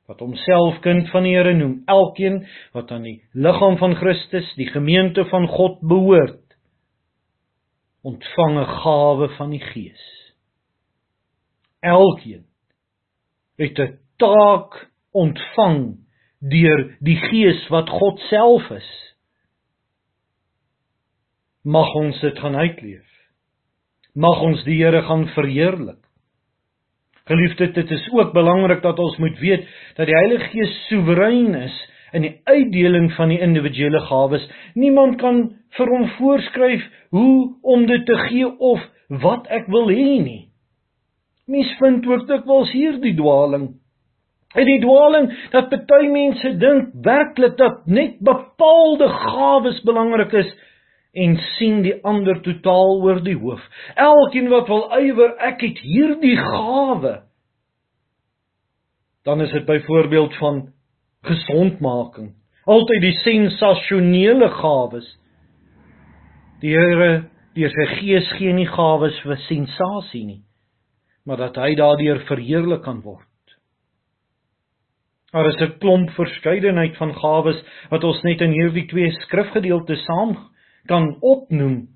wat 0.07 0.21
homself 0.21 0.81
kind 0.81 1.09
van 1.11 1.23
die 1.23 1.35
Here 1.35 1.55
noem 1.55 1.83
elkeen 1.87 2.47
wat 2.73 2.91
aan 2.91 3.03
die 3.03 3.23
liggaam 3.33 3.77
van 3.77 3.97
Christus 3.99 4.55
die 4.55 4.69
gemeente 4.71 5.25
van 5.25 5.49
God 5.49 5.81
behoort 5.81 6.57
ontvang 8.03 8.59
'n 8.59 8.71
gawe 8.83 9.29
van 9.37 9.51
die 9.51 9.61
Gees 9.61 10.16
elkeen 11.87 12.45
het 13.57 13.79
'n 13.79 13.99
taak 14.21 14.91
ontvang 15.13 15.97
deur 16.41 16.97
die 17.01 17.17
Gees 17.17 17.69
wat 17.69 17.89
God 17.89 18.21
self 18.29 18.71
is. 18.71 18.91
Mag 21.65 21.95
ons 21.95 22.21
dit 22.21 22.39
gaan 22.39 22.57
uitleef. 22.57 23.07
Mag 24.15 24.41
ons 24.41 24.65
die 24.65 24.79
Here 24.85 25.03
gaan 25.03 25.27
verheerlik. 25.29 26.01
Geliefdes, 27.27 27.73
dit 27.75 27.91
is 27.91 28.09
ook 28.13 28.33
belangrik 28.33 28.83
dat 28.83 28.99
ons 28.99 29.17
moet 29.17 29.39
weet 29.39 29.67
dat 29.97 30.07
die 30.07 30.15
Heilige 30.15 30.49
Gees 30.53 30.87
soewerein 30.87 31.55
is 31.55 31.77
in 32.13 32.23
die 32.23 32.41
uitdeling 32.45 33.11
van 33.17 33.29
die 33.29 33.41
individuele 33.43 34.01
gawes. 34.07 34.45
Niemand 34.75 35.19
kan 35.19 35.41
vir 35.77 35.91
hom 35.91 36.07
voorskryf 36.21 36.85
hoe 37.11 37.57
om 37.63 37.87
dit 37.87 38.07
te 38.07 38.17
gee 38.29 38.47
of 38.47 38.85
wat 39.09 39.51
ek 39.51 39.67
wil 39.73 39.91
hê 39.91 40.21
nie. 40.23 40.46
Mens 41.47 41.77
vind 41.79 42.07
ook 42.07 42.27
dikwels 42.27 42.73
hierdie 42.75 43.15
dwaling. 43.15 43.69
En 44.57 44.67
die 44.67 44.81
dwaling 44.83 45.29
dat 45.53 45.71
baie 45.87 46.09
mense 46.11 46.51
dink 46.59 46.95
werklik 47.07 47.55
dat 47.61 47.85
net 47.87 48.17
bepaalde 48.25 49.09
gawes 49.09 49.79
belangrik 49.87 50.33
is 50.43 50.49
en 51.17 51.37
sien 51.57 51.83
die 51.85 51.95
ander 52.05 52.41
totaal 52.43 52.99
oor 53.05 53.21
die 53.25 53.37
hoof. 53.39 53.63
Elkeen 53.95 54.51
wat 54.53 54.67
wil 54.69 54.89
ywer, 54.99 55.37
ek 55.49 55.63
het 55.65 55.79
hierdie 55.85 56.37
gawe. 56.41 57.15
Dan 59.27 59.43
is 59.43 59.55
dit 59.55 59.65
byvoorbeeld 59.67 60.35
van 60.41 60.61
gesondmaking. 61.27 62.35
Altyd 62.67 63.01
die 63.03 63.15
sensasionele 63.23 64.51
gawes. 64.59 65.07
Die 66.63 66.75
Here, 66.75 67.29
sy 67.55 67.87
gees 68.01 68.29
gee 68.39 68.53
nie 68.53 68.69
gawes 68.69 69.17
vir 69.25 69.39
sensasie 69.47 70.25
nie 70.27 70.43
maar 71.27 71.37
dat 71.43 71.57
hy 71.59 71.75
daardeur 71.75 72.23
verheerlik 72.29 72.85
kan 72.87 73.01
word. 73.03 73.27
Daar 75.33 75.49
is 75.51 75.61
'n 75.61 75.79
klomp 75.79 76.11
verskeidenheid 76.11 76.97
van 76.97 77.15
gawes 77.15 77.59
wat 77.91 78.05
ons 78.05 78.23
net 78.23 78.41
in 78.41 78.53
hierdie 78.53 78.87
twee 78.87 79.11
skrifgedeeltes 79.11 80.05
saam 80.05 80.37
kan 80.87 81.17
opnoem. 81.21 81.89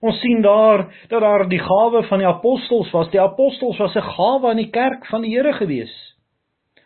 Ons 0.00 0.20
sien 0.20 0.42
daar 0.42 0.88
dat 1.08 1.20
daar 1.20 1.48
die 1.48 1.60
gawe 1.60 2.02
van 2.02 2.18
die 2.18 2.28
apostels 2.28 2.90
was. 2.90 3.10
Die 3.10 3.20
apostels 3.20 3.78
was 3.78 3.94
'n 3.96 4.10
gawe 4.16 4.48
aan 4.48 4.56
die 4.56 4.70
kerk 4.70 5.06
van 5.06 5.22
die 5.22 5.36
Here 5.36 5.52
gewees. 5.52 6.14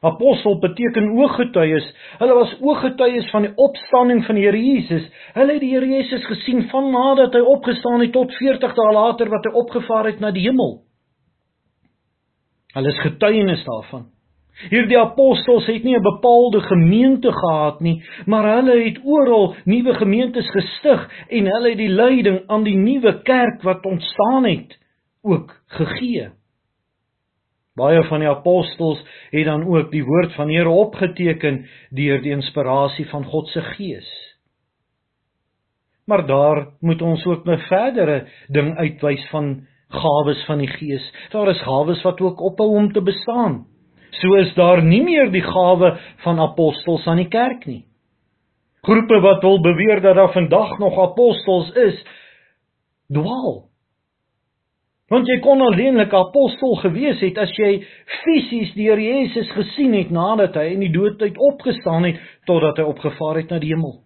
Apostel 0.01 0.59
beteken 0.59 1.19
ooggetuies. 1.19 1.95
Hulle 2.19 2.35
was 2.35 2.61
ooggetuies 2.61 3.31
van 3.31 3.43
die 3.43 3.53
opstanding 3.57 4.25
van 4.25 4.35
die 4.35 4.45
Here 4.45 4.61
Jesus. 4.63 5.11
Hulle 5.35 5.53
het 5.53 5.61
die 5.61 5.73
Here 5.75 5.87
Jesus 5.87 6.27
gesien 6.27 6.69
van 6.69 6.91
nadat 6.91 7.35
hy 7.35 7.41
opgestaan 7.41 8.01
het 8.01 8.13
tot 8.13 8.33
40 8.33 8.75
dae 8.75 8.93
later 8.93 9.29
wat 9.29 9.45
hy 9.45 9.53
opgevaar 9.53 10.05
het 10.05 10.21
na 10.21 10.31
die 10.31 10.47
hemel. 10.47 10.88
Hulle 12.75 12.89
is 12.89 13.01
getuienis 13.01 13.65
daarvan. 13.65 14.07
Hierdie 14.69 14.99
apostels 14.99 15.67
het 15.71 15.85
nie 15.85 15.97
'n 15.97 16.03
bepaalde 16.03 16.61
gemeente 16.61 17.33
gehad 17.33 17.81
nie, 17.81 18.03
maar 18.27 18.45
hulle 18.57 18.85
het 18.85 18.99
oral 19.05 19.55
nuwe 19.65 19.95
gemeentes 19.95 20.51
gestig 20.51 21.11
en 21.29 21.47
hulle 21.47 21.69
het 21.69 21.79
die 21.79 21.89
leiding 21.89 22.43
aan 22.47 22.65
die 22.65 22.77
nuwe 22.77 23.23
kerk 23.23 23.63
wat 23.63 23.85
ontstaan 23.85 24.45
het 24.45 24.79
ook 25.23 25.55
gegee. 25.67 26.31
Baie 27.77 28.03
van 28.05 28.19
die 28.19 28.29
apostels 28.29 29.05
het 29.31 29.45
dan 29.45 29.65
ook 29.65 29.91
die 29.91 30.05
woord 30.05 30.35
van 30.35 30.51
Here 30.51 30.69
opgeteken 30.69 31.69
deur 31.91 32.23
die 32.23 32.33
inspirasie 32.35 33.07
van 33.07 33.25
God 33.25 33.49
se 33.49 33.63
Gees. 33.63 34.11
Maar 36.07 36.27
daar 36.27 36.67
moet 36.81 37.03
ons 37.03 37.27
ook 37.27 37.47
'n 37.47 37.59
verdere 37.69 38.27
ding 38.49 38.77
uitwys 38.77 39.29
van 39.31 39.67
gawes 39.89 40.45
van 40.47 40.59
die 40.59 40.71
Gees. 40.71 41.05
Daar 41.33 41.49
is 41.49 41.63
gawes 41.65 42.03
wat 42.05 42.21
ook 42.21 42.41
ophou 42.41 42.69
om 42.77 42.93
te 42.93 43.03
bestaan. 43.03 43.67
So 44.11 44.35
is 44.41 44.55
daar 44.55 44.83
nie 44.83 45.03
meer 45.05 45.31
die 45.31 45.45
gawe 45.45 45.95
van 46.25 46.41
apostels 46.41 47.07
aan 47.07 47.23
die 47.23 47.31
kerk 47.31 47.67
nie. 47.67 47.85
Groepe 48.83 49.21
wat 49.21 49.43
wil 49.43 49.61
beweer 49.61 50.01
dat 50.01 50.17
daar 50.17 50.33
vandag 50.33 50.79
nog 50.79 50.99
apostels 50.99 51.71
is, 51.77 51.99
dwaal. 53.13 53.69
Want 55.09 55.29
jy 55.29 55.39
kon 55.41 55.63
alleenlik 55.65 56.13
apostel 56.13 56.77
gewees 56.83 57.21
het 57.25 57.39
as 57.41 57.53
jy 57.57 57.79
fisies 58.23 58.75
die 58.77 58.91
Here 58.91 59.01
Jesus 59.01 59.49
gesien 59.57 59.95
het 59.97 60.11
nadat 60.13 60.57
hy 60.61 60.67
in 60.75 60.85
die 60.85 60.93
dood 60.93 61.23
uit 61.25 61.39
opgestaan 61.41 62.05
het 62.11 62.21
totdat 62.49 62.81
hy 62.81 62.85
opgevaar 62.91 63.41
het 63.41 63.55
na 63.55 63.61
die 63.63 63.73
hemel. 63.73 64.03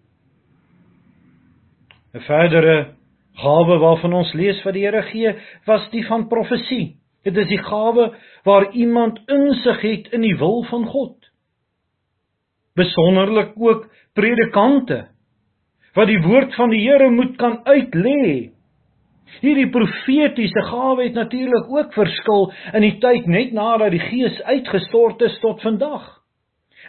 'n 2.13 2.23
Verdere 2.23 2.95
gawe 3.41 3.77
waarvan 3.81 4.13
ons 4.13 4.33
lees 4.37 4.59
wat 4.65 4.75
die 4.75 4.85
Here 4.85 5.01
gee, 5.09 5.33
was 5.67 5.87
die 5.91 6.03
van 6.07 6.27
profesie. 6.29 6.97
Dit 7.23 7.37
is 7.39 7.47
die 7.47 7.61
gawe 7.63 8.11
waar 8.43 8.71
iemand 8.75 9.21
insig 9.31 9.81
het 9.81 10.11
in 10.13 10.25
die 10.25 10.35
wil 10.37 10.63
van 10.69 10.85
God. 10.91 11.15
Besonderlik 12.75 13.53
ook 13.55 13.87
predikante 14.13 15.07
wat 15.93 16.09
die 16.09 16.21
woord 16.21 16.55
van 16.57 16.73
die 16.73 16.81
Here 16.83 17.09
moet 17.13 17.37
kan 17.37 17.59
uitlê. 17.69 18.49
Hierdie 19.41 19.69
profetiese 19.73 20.65
gawe 20.69 21.03
het 21.03 21.15
natuurlik 21.17 21.69
ook 21.69 21.93
verskil 21.93 22.51
in 22.73 22.85
die 22.85 22.97
tyd 23.01 23.29
net 23.29 23.53
nadat 23.53 23.93
die 23.93 24.01
Gees 24.01 24.41
uitgestort 24.41 25.21
is 25.25 25.39
tot 25.41 25.61
vandag. 25.61 26.22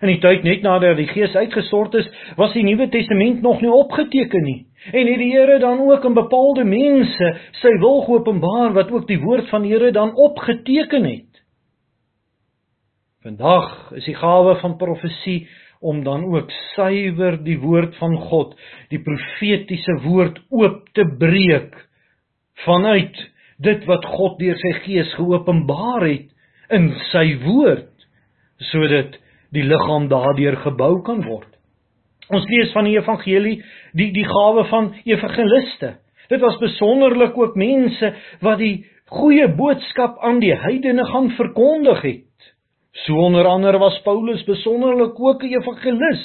In 0.02 0.10
die 0.10 0.20
tyd 0.22 0.42
net 0.42 0.64
nadat 0.66 0.96
die 0.98 1.06
Gees 1.06 1.34
uitgestort 1.38 1.94
is, 2.00 2.08
was 2.38 2.54
die 2.56 2.64
Nuwe 2.66 2.88
Testament 2.90 3.42
nog 3.42 3.60
nie 3.62 3.70
opgeteken 3.70 4.42
nie. 4.42 4.60
En 4.90 5.06
het 5.06 5.20
die 5.20 5.30
Here 5.32 5.58
dan 5.62 5.84
ook 5.86 6.04
in 6.04 6.16
bepaalde 6.16 6.64
mense 6.66 7.30
sy 7.60 7.72
wil 7.78 8.02
geopenbaar 8.08 8.74
wat 8.74 8.90
ook 8.90 9.06
die 9.08 9.20
woord 9.22 9.48
van 9.52 9.62
die 9.62 9.72
Here 9.72 9.92
dan 9.94 10.14
opgeteken 10.14 11.06
het. 11.06 11.30
Vandag 13.24 13.94
is 13.96 14.04
die 14.04 14.18
gawe 14.18 14.58
van 14.60 14.76
profesie 14.76 15.46
om 15.84 16.02
dan 16.04 16.24
ook 16.24 16.50
suiwer 16.74 17.38
die 17.44 17.58
woord 17.60 17.96
van 18.00 18.16
God, 18.28 18.54
die 18.90 19.00
profetiese 19.04 19.98
woord 20.04 20.40
oop 20.50 20.88
te 20.96 21.06
breek 21.20 21.76
vanuit 22.64 23.16
dit 23.64 23.84
wat 23.88 24.04
God 24.16 24.38
deur 24.40 24.56
sy 24.58 24.72
gees 24.84 25.12
geopenbaar 25.18 26.06
het 26.08 26.74
in 26.74 26.90
sy 27.12 27.26
woord 27.44 27.90
sodat 28.70 29.18
die 29.54 29.64
liggaam 29.64 30.08
daardeur 30.10 30.56
gebou 30.64 31.02
kan 31.06 31.22
word. 31.24 31.50
Ons 32.32 32.46
lees 32.48 32.72
van 32.72 32.88
die 32.88 32.96
evangelie 32.96 33.58
die 33.96 34.10
die 34.14 34.26
gawe 34.26 34.64
van 34.70 34.92
evangeliste. 35.04 35.94
Dit 36.32 36.40
was 36.40 36.58
besonderlik 36.58 37.36
ook 37.38 37.56
mense 37.56 38.14
wat 38.42 38.58
die 38.58 38.86
goeie 39.12 39.48
boodskap 39.54 40.16
aan 40.24 40.40
die 40.40 40.54
heidene 40.56 41.04
gaan 41.06 41.30
verkondig 41.36 42.00
het. 42.02 42.48
So 43.04 43.18
onder 43.26 43.46
andere 43.46 43.78
was 43.78 44.00
Paulus 44.06 44.44
besonderlik 44.46 45.20
ook 45.20 45.42
'n 45.42 45.54
evangelis 45.60 46.24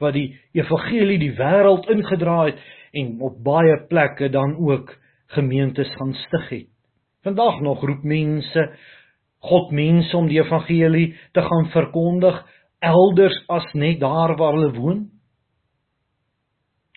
wat 0.00 0.12
die 0.12 0.34
evangelie 0.52 1.18
die 1.18 1.34
wêreld 1.38 1.88
ingedraai 1.90 2.50
het 2.50 2.60
en 2.92 3.20
op 3.20 3.42
baie 3.44 3.86
plekke 3.88 4.28
dan 4.28 4.56
ook 4.56 4.96
gemeentes 5.26 5.94
gaan 5.96 6.14
stig 6.14 6.48
het. 6.48 6.70
Vandag 7.22 7.60
nog 7.60 7.80
roep 7.80 8.02
mense 8.02 8.68
God 9.44 9.72
mense 9.72 10.16
om 10.16 10.28
die 10.28 10.40
evangelie 10.40 11.14
te 11.36 11.42
gaan 11.44 11.70
verkondig 11.72 12.40
elders 12.84 13.36
as 13.52 13.66
net 13.74 14.00
daar 14.00 14.36
waar 14.38 14.56
hulle 14.56 14.72
woon. 14.76 15.02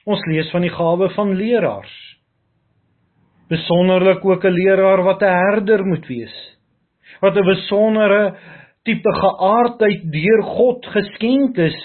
Ons 0.08 0.24
lees 0.32 0.52
van 0.54 0.64
die 0.64 0.72
gawe 0.72 1.10
van 1.16 1.34
leraars. 1.36 1.96
Besonderlik 3.52 4.26
ook 4.26 4.46
'n 4.46 4.54
leraar 4.54 5.04
wat 5.04 5.22
'n 5.22 5.36
herder 5.44 5.86
moet 5.86 6.08
wees. 6.08 6.36
Wat 7.22 7.36
'n 7.36 7.46
besondere 7.46 8.36
tipe 8.84 9.14
geaardheid 9.14 10.12
deur 10.12 10.44
God 10.44 10.86
geskenk 10.86 11.58
is 11.58 11.80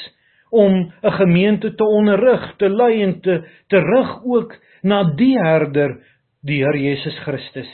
om 0.51 0.93
'n 1.03 1.13
gemeente 1.13 1.75
te 1.75 1.85
onderrig, 1.85 2.55
te 2.57 2.69
lei 2.69 3.03
en 3.03 3.21
te 3.21 3.43
terug 3.69 4.25
ook 4.25 4.55
na 4.83 5.05
die 5.17 5.39
herder, 5.39 5.99
die 6.43 6.63
Here 6.65 6.79
Jesus 6.79 7.19
Christus. 7.19 7.71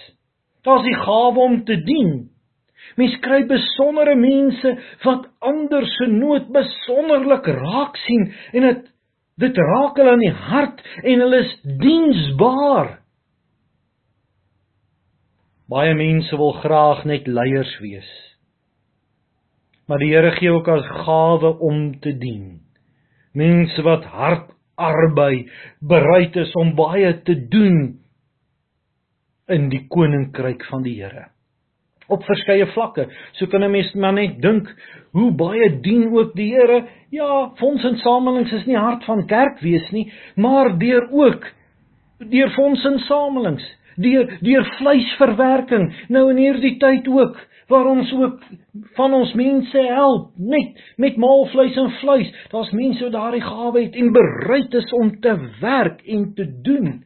Daar's 0.63 0.85
die 0.85 0.95
gawe 0.95 1.39
om 1.39 1.65
te 1.65 1.77
dien. 1.83 2.31
Mens 2.97 3.17
kry 3.25 3.43
besondere 3.51 4.15
mense 4.19 4.75
wat 5.05 5.27
ander 5.45 5.87
se 5.87 6.07
nood 6.13 6.49
besonderlik 6.55 7.47
raak 7.59 7.99
sien 8.07 8.31
en 8.53 8.71
dit 8.71 8.87
dit 9.39 9.59
raak 9.63 9.99
hulle 10.01 10.17
in 10.17 10.25
die 10.25 10.39
hart 10.49 10.81
en 11.05 11.21
hulle 11.23 11.43
is 11.45 11.53
diensbaar. 11.83 12.97
Baie 15.71 15.93
mense 15.95 16.35
wil 16.41 16.57
graag 16.63 17.05
net 17.07 17.29
leiers 17.29 17.75
wees. 17.85 18.09
Maar 19.89 20.03
die 20.03 20.11
Here 20.11 20.33
gee 20.37 20.51
ook 20.53 20.69
as 20.73 20.87
gawe 21.05 21.53
om 21.65 21.93
te 22.03 22.13
dien. 22.19 22.59
Mense 23.37 23.83
wat 23.87 24.05
hard 24.11 24.51
arbei, 24.79 25.49
bereid 25.81 26.37
is 26.37 26.53
om 26.59 26.75
baie 26.79 27.13
te 27.27 27.35
doen 27.51 27.99
in 29.49 29.69
die 29.73 29.85
koninkryk 29.91 30.65
van 30.71 30.85
die 30.85 30.99
Here. 31.01 31.29
Op 32.09 32.25
verskeie 32.25 32.67
vlakke. 32.73 33.09
So 33.33 33.47
kan 33.47 33.63
'n 33.63 33.71
mens 33.71 33.93
maar 33.95 34.13
net 34.13 34.41
dink 34.43 34.69
hoe 35.13 35.31
baie 35.33 35.81
dien 35.81 36.13
ook 36.13 36.35
die 36.35 36.55
Here. 36.55 36.87
Ja, 37.11 37.51
fondsinsamelings 37.57 38.53
is 38.53 38.67
nie 38.67 38.77
hart 38.77 39.05
van 39.05 39.27
kerk 39.27 39.61
wees 39.61 39.91
nie, 39.91 40.13
maar 40.37 40.79
deur 40.79 41.09
ook 41.11 41.47
deur 42.19 42.51
fondsinsamelings, 42.51 43.65
deur 43.97 44.39
deur 44.41 44.65
vleisverwerking. 44.79 45.93
Nou 46.09 46.31
in 46.31 46.37
hierdie 46.37 46.77
tyd 46.79 47.09
ook 47.09 47.39
waar 47.69 47.87
ons 47.87 48.13
ook 48.13 48.43
van 48.97 49.15
ons 49.15 49.35
mense 49.37 49.83
help 49.93 50.31
net 50.37 50.81
met 50.97 51.17
maalvleis 51.17 51.77
en 51.77 51.91
vleis. 52.01 52.31
Daar's 52.53 52.73
mense 52.73 53.05
wat 53.05 53.13
daardie 53.13 53.45
gawe 53.45 53.83
het 53.83 53.97
en 53.97 54.13
bereid 54.13 54.75
is 54.75 54.93
om 54.97 55.13
te 55.21 55.37
werk 55.61 56.03
en 56.07 56.33
te 56.35 56.47
doen. 56.63 57.03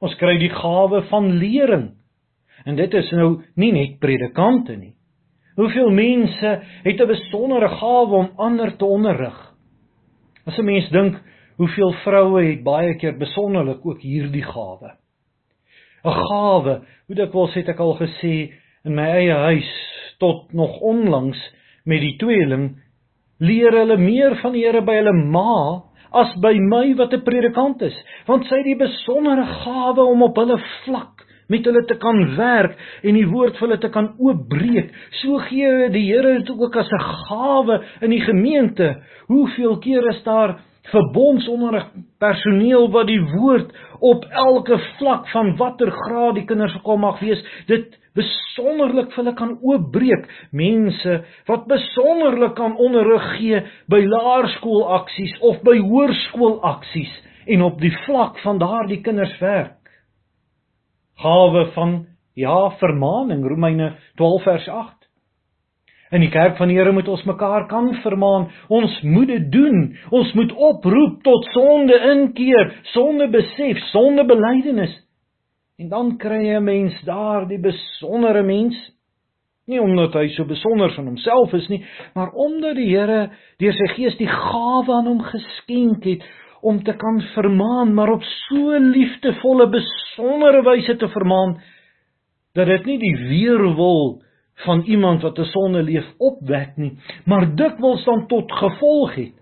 Ons 0.00 0.16
kry 0.16 0.38
die 0.40 0.52
gawe 0.52 1.02
van 1.10 1.32
lering. 1.36 1.90
En 2.64 2.76
dit 2.76 2.94
is 2.94 3.10
nou 3.10 3.42
nie 3.54 3.72
net 3.72 3.98
predikante 3.98 4.76
nie. 4.76 4.94
Hoeveel 5.56 5.90
mense 5.90 6.50
het 6.84 7.00
'n 7.00 7.06
besondere 7.06 7.68
gawe 7.68 8.16
om 8.16 8.30
ander 8.36 8.76
te 8.76 8.84
onderrig? 8.84 9.54
As 10.46 10.58
'n 10.58 10.64
mens 10.64 10.88
dink, 10.90 11.20
hoeveel 11.56 11.92
vroue 11.92 12.44
het 12.44 12.62
baie 12.64 12.96
keer 12.96 13.18
besonderlik 13.18 13.86
ook 13.86 14.00
hierdie 14.00 14.44
gawe. 14.44 14.96
'n 16.04 16.16
Gawe, 16.28 16.80
hoe 17.06 17.16
dit 17.16 17.32
wel 17.32 17.48
sê 17.48 17.68
ek 17.68 17.80
al 17.80 17.96
gesê 17.96 18.52
in 18.84 18.94
my 18.94 19.04
eie 19.04 19.34
huis 19.34 19.70
tot 20.18 20.52
nog 20.52 20.80
onlangs 20.80 21.40
met 21.84 22.00
die 22.00 22.16
tweeling 22.16 22.76
leer 23.40 23.72
hulle 23.72 23.96
meer 23.96 24.36
van 24.42 24.52
die 24.52 24.64
Here 24.64 24.82
by 24.84 24.98
hulle 25.00 25.12
ma 25.12 25.82
as 26.20 26.32
by 26.42 26.52
my 26.58 26.94
wat 26.98 27.12
'n 27.14 27.24
predikant 27.24 27.82
is 27.82 27.96
want 28.26 28.46
sy 28.46 28.60
het 28.60 28.68
die 28.68 28.80
besondere 28.80 29.46
gawe 29.64 30.04
om 30.04 30.22
op 30.22 30.36
hulle 30.36 30.58
vlak 30.84 31.26
met 31.50 31.66
hulle 31.66 31.84
te 31.86 31.98
kan 32.00 32.22
werk 32.38 32.78
en 33.02 33.18
die 33.18 33.26
woord 33.28 33.58
vir 33.58 33.66
hulle 33.66 33.80
te 33.82 33.90
kan 33.92 34.12
oopbreek. 34.18 34.90
So 35.20 35.42
gee 35.50 35.90
die 35.94 36.06
Here 36.10 36.38
dit 36.38 36.50
ook 36.50 36.76
as 36.76 36.90
'n 36.90 37.06
gawe 37.28 37.80
in 38.00 38.10
die 38.10 38.24
gemeente. 38.24 39.02
Hoeveel 39.26 39.78
keer 39.78 40.08
is 40.08 40.22
daar 40.24 40.60
verbondsonderrig 40.90 41.86
personeel 42.18 42.90
wat 42.90 43.06
die 43.06 43.20
woord 43.20 43.72
op 44.00 44.24
elke 44.24 44.78
vlak 44.98 45.28
van 45.28 45.56
watter 45.56 45.90
graad 45.90 46.34
die 46.34 46.44
kinders 46.44 46.72
gekom 46.72 47.00
mag 47.04 47.20
wees 47.20 47.42
dit 47.66 47.96
besonderlik 48.16 49.12
vir 49.12 49.22
hulle 49.22 49.34
kan 49.38 49.58
oopbreek. 49.62 50.26
Mense 50.52 51.20
wat 51.46 51.66
besonderlik 51.70 52.56
kan 52.58 52.76
onderrig 52.76 53.26
gee 53.36 53.62
by 53.92 54.02
laerskoolaksies 54.04 55.36
of 55.40 55.60
by 55.62 55.78
hoërskoolaksies 55.78 57.12
en 57.46 57.62
op 57.62 57.80
die 57.80 57.94
vlak 58.06 58.38
van 58.44 58.58
daardie 58.58 59.02
kinders 59.02 59.36
werk 59.40 59.79
gawe 61.22 61.66
van 61.74 62.06
ja 62.34 62.70
vermaaning 62.80 63.44
Romeine 63.48 63.94
12 64.16 64.42
vers 64.42 64.68
8 64.68 65.00
In 66.10 66.24
die 66.24 66.30
kerk 66.30 66.56
van 66.58 66.70
die 66.70 66.74
Here 66.74 66.90
moet 66.90 67.08
ons 67.08 67.22
mekaar 67.22 67.68
kan 67.70 67.92
vermaan. 68.02 68.48
Ons 68.68 68.96
moet 69.06 69.28
dit 69.30 69.44
doen. 69.52 69.92
Ons 70.10 70.32
moet 70.34 70.50
oproep 70.52 71.20
tot 71.22 71.46
sonde 71.54 71.94
inkeer, 72.10 72.72
sonde 72.90 73.28
besef, 73.30 73.78
sonde 73.92 74.24
belydenis. 74.26 74.96
En 75.78 75.88
dan 75.88 76.16
kry 76.18 76.40
jy 76.48 76.58
'n 76.58 76.64
mens 76.64 76.98
daar 77.06 77.46
die 77.48 77.60
besondere 77.62 78.42
mens 78.42 78.74
nie 79.70 79.80
omdat 79.80 80.14
hy 80.14 80.28
so 80.34 80.44
besonder 80.44 80.90
van 80.96 81.06
homself 81.06 81.52
is 81.54 81.68
nie, 81.68 81.84
maar 82.14 82.32
omdat 82.32 82.76
die 82.76 82.90
Here 82.90 83.30
deur 83.62 83.72
sy 83.72 83.88
gees 83.94 84.16
die 84.18 84.28
gawe 84.30 84.92
aan 84.92 85.06
hom 85.06 85.22
geskenk 85.22 86.04
het 86.04 86.26
om 86.60 86.82
te 86.82 86.92
kan 86.96 87.20
vermaan, 87.34 87.94
maar 87.94 88.10
op 88.12 88.22
so 88.22 88.78
liefdevolle 88.78 89.68
besondere 89.68 90.62
wyse 90.62 90.96
te 90.96 91.08
vermaan 91.08 91.60
dat 92.52 92.66
dit 92.66 92.84
nie 92.84 92.98
die 92.98 93.16
weerwil 93.28 94.22
van 94.64 94.82
iemand 94.82 95.22
wat 95.22 95.38
'n 95.38 95.44
sonde 95.44 95.82
leef 95.82 96.06
opwek 96.18 96.76
nie, 96.76 96.98
maar 97.24 97.54
dikwels 97.54 98.04
dan 98.04 98.26
tot 98.26 98.52
gevolg 98.52 99.14
het 99.14 99.34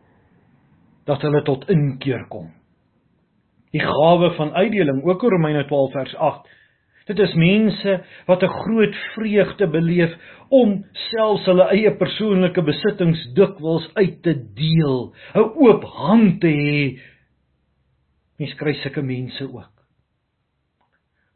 dat 1.04 1.22
hulle 1.22 1.42
tot 1.42 1.68
inkeer 1.68 2.26
kom. 2.28 2.50
Die 3.70 3.80
gawe 3.80 4.30
van 4.34 4.52
uitdeling, 4.52 5.04
ook 5.04 5.22
in 5.22 5.28
Romeine 5.28 5.64
12 5.64 5.92
vers 5.92 6.16
8. 6.16 6.48
Dit 7.08 7.18
is 7.24 7.34
mense 7.34 7.92
wat 8.26 8.42
'n 8.42 8.52
groot 8.62 8.96
vreugde 9.14 9.66
beleef 9.66 10.12
om 10.48 10.84
selfs 10.92 11.46
hulle 11.46 11.70
eie 11.72 11.92
persoonlike 11.96 12.62
besittings 12.62 13.32
dikwels 13.34 13.88
uit 13.94 14.22
te 14.22 14.34
deel, 14.54 15.12
'n 15.34 15.50
oop 15.64 15.84
hand 15.84 16.40
te 16.40 16.52
hê. 16.52 17.00
Mens 18.38 18.54
kry 18.54 18.74
sulke 18.74 19.02
mense 19.02 19.44
ook. 19.44 19.72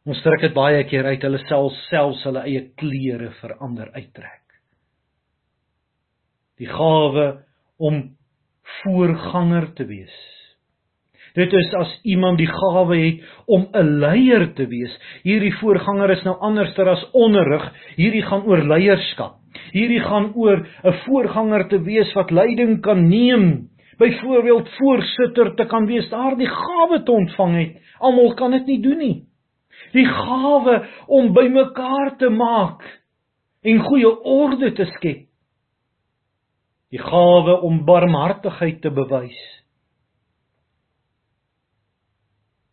Ons 0.05 0.23
trek 0.23 0.41
dit 0.41 0.55
baie 0.55 0.85
keer 0.85 1.05
uit 1.05 1.23
hulle 1.23 1.39
self 1.47 1.73
selfs 1.89 2.25
hulle 2.25 2.43
eie 2.43 2.69
klere 2.77 3.31
verander 3.41 3.93
uittrek. 3.95 4.43
Die 6.59 6.67
gawe 6.67 7.45
om 7.79 8.17
voorganger 8.83 9.73
te 9.75 9.85
wees. 9.85 10.42
Dit 11.35 11.53
is 11.53 11.75
as 11.75 11.93
iemand 12.05 12.39
die 12.39 12.51
gawe 12.51 12.97
het 12.97 13.21
om 13.47 13.67
'n 13.73 13.99
leier 14.01 14.55
te 14.55 14.67
wees. 14.67 14.93
Hierdie 15.23 15.55
voorganger 15.61 16.11
is 16.11 16.25
nou 16.25 16.37
anderster 16.41 16.89
as 16.89 17.11
onderrig. 17.13 17.73
Hierdie 17.97 18.23
gaan 18.23 18.43
oor 18.47 18.63
leierskap. 18.63 19.35
Hierdie 19.73 20.01
gaan 20.01 20.33
oor 20.35 20.67
'n 20.85 20.93
voorganger 21.07 21.69
te 21.69 21.83
wees 21.83 22.13
wat 22.15 22.31
leiding 22.31 22.81
kan 22.81 23.09
neem. 23.09 23.69
Byvoorbeeld 23.99 24.69
voorsitter 24.79 25.55
te 25.55 25.65
kan 25.65 25.87
wees, 25.87 26.09
daardie 26.09 26.49
gawe 26.49 27.03
te 27.03 27.13
ontvang 27.13 27.57
het. 27.57 27.83
Almal 27.99 28.35
kan 28.35 28.51
dit 28.51 28.67
nie 28.67 28.81
doen 28.81 28.99
nie 28.99 29.27
die 29.93 30.07
gawe 30.09 30.79
om 31.07 31.33
bymekaar 31.37 32.17
te 32.21 32.31
maak 32.33 32.85
en 33.63 33.83
goeie 33.87 34.11
orde 34.27 34.73
te 34.77 34.87
skep. 34.97 35.27
Die 36.93 37.01
gawe 37.01 37.57
om 37.65 37.85
barmhartigheid 37.89 38.83
te 38.85 38.91
bewys. 38.93 39.39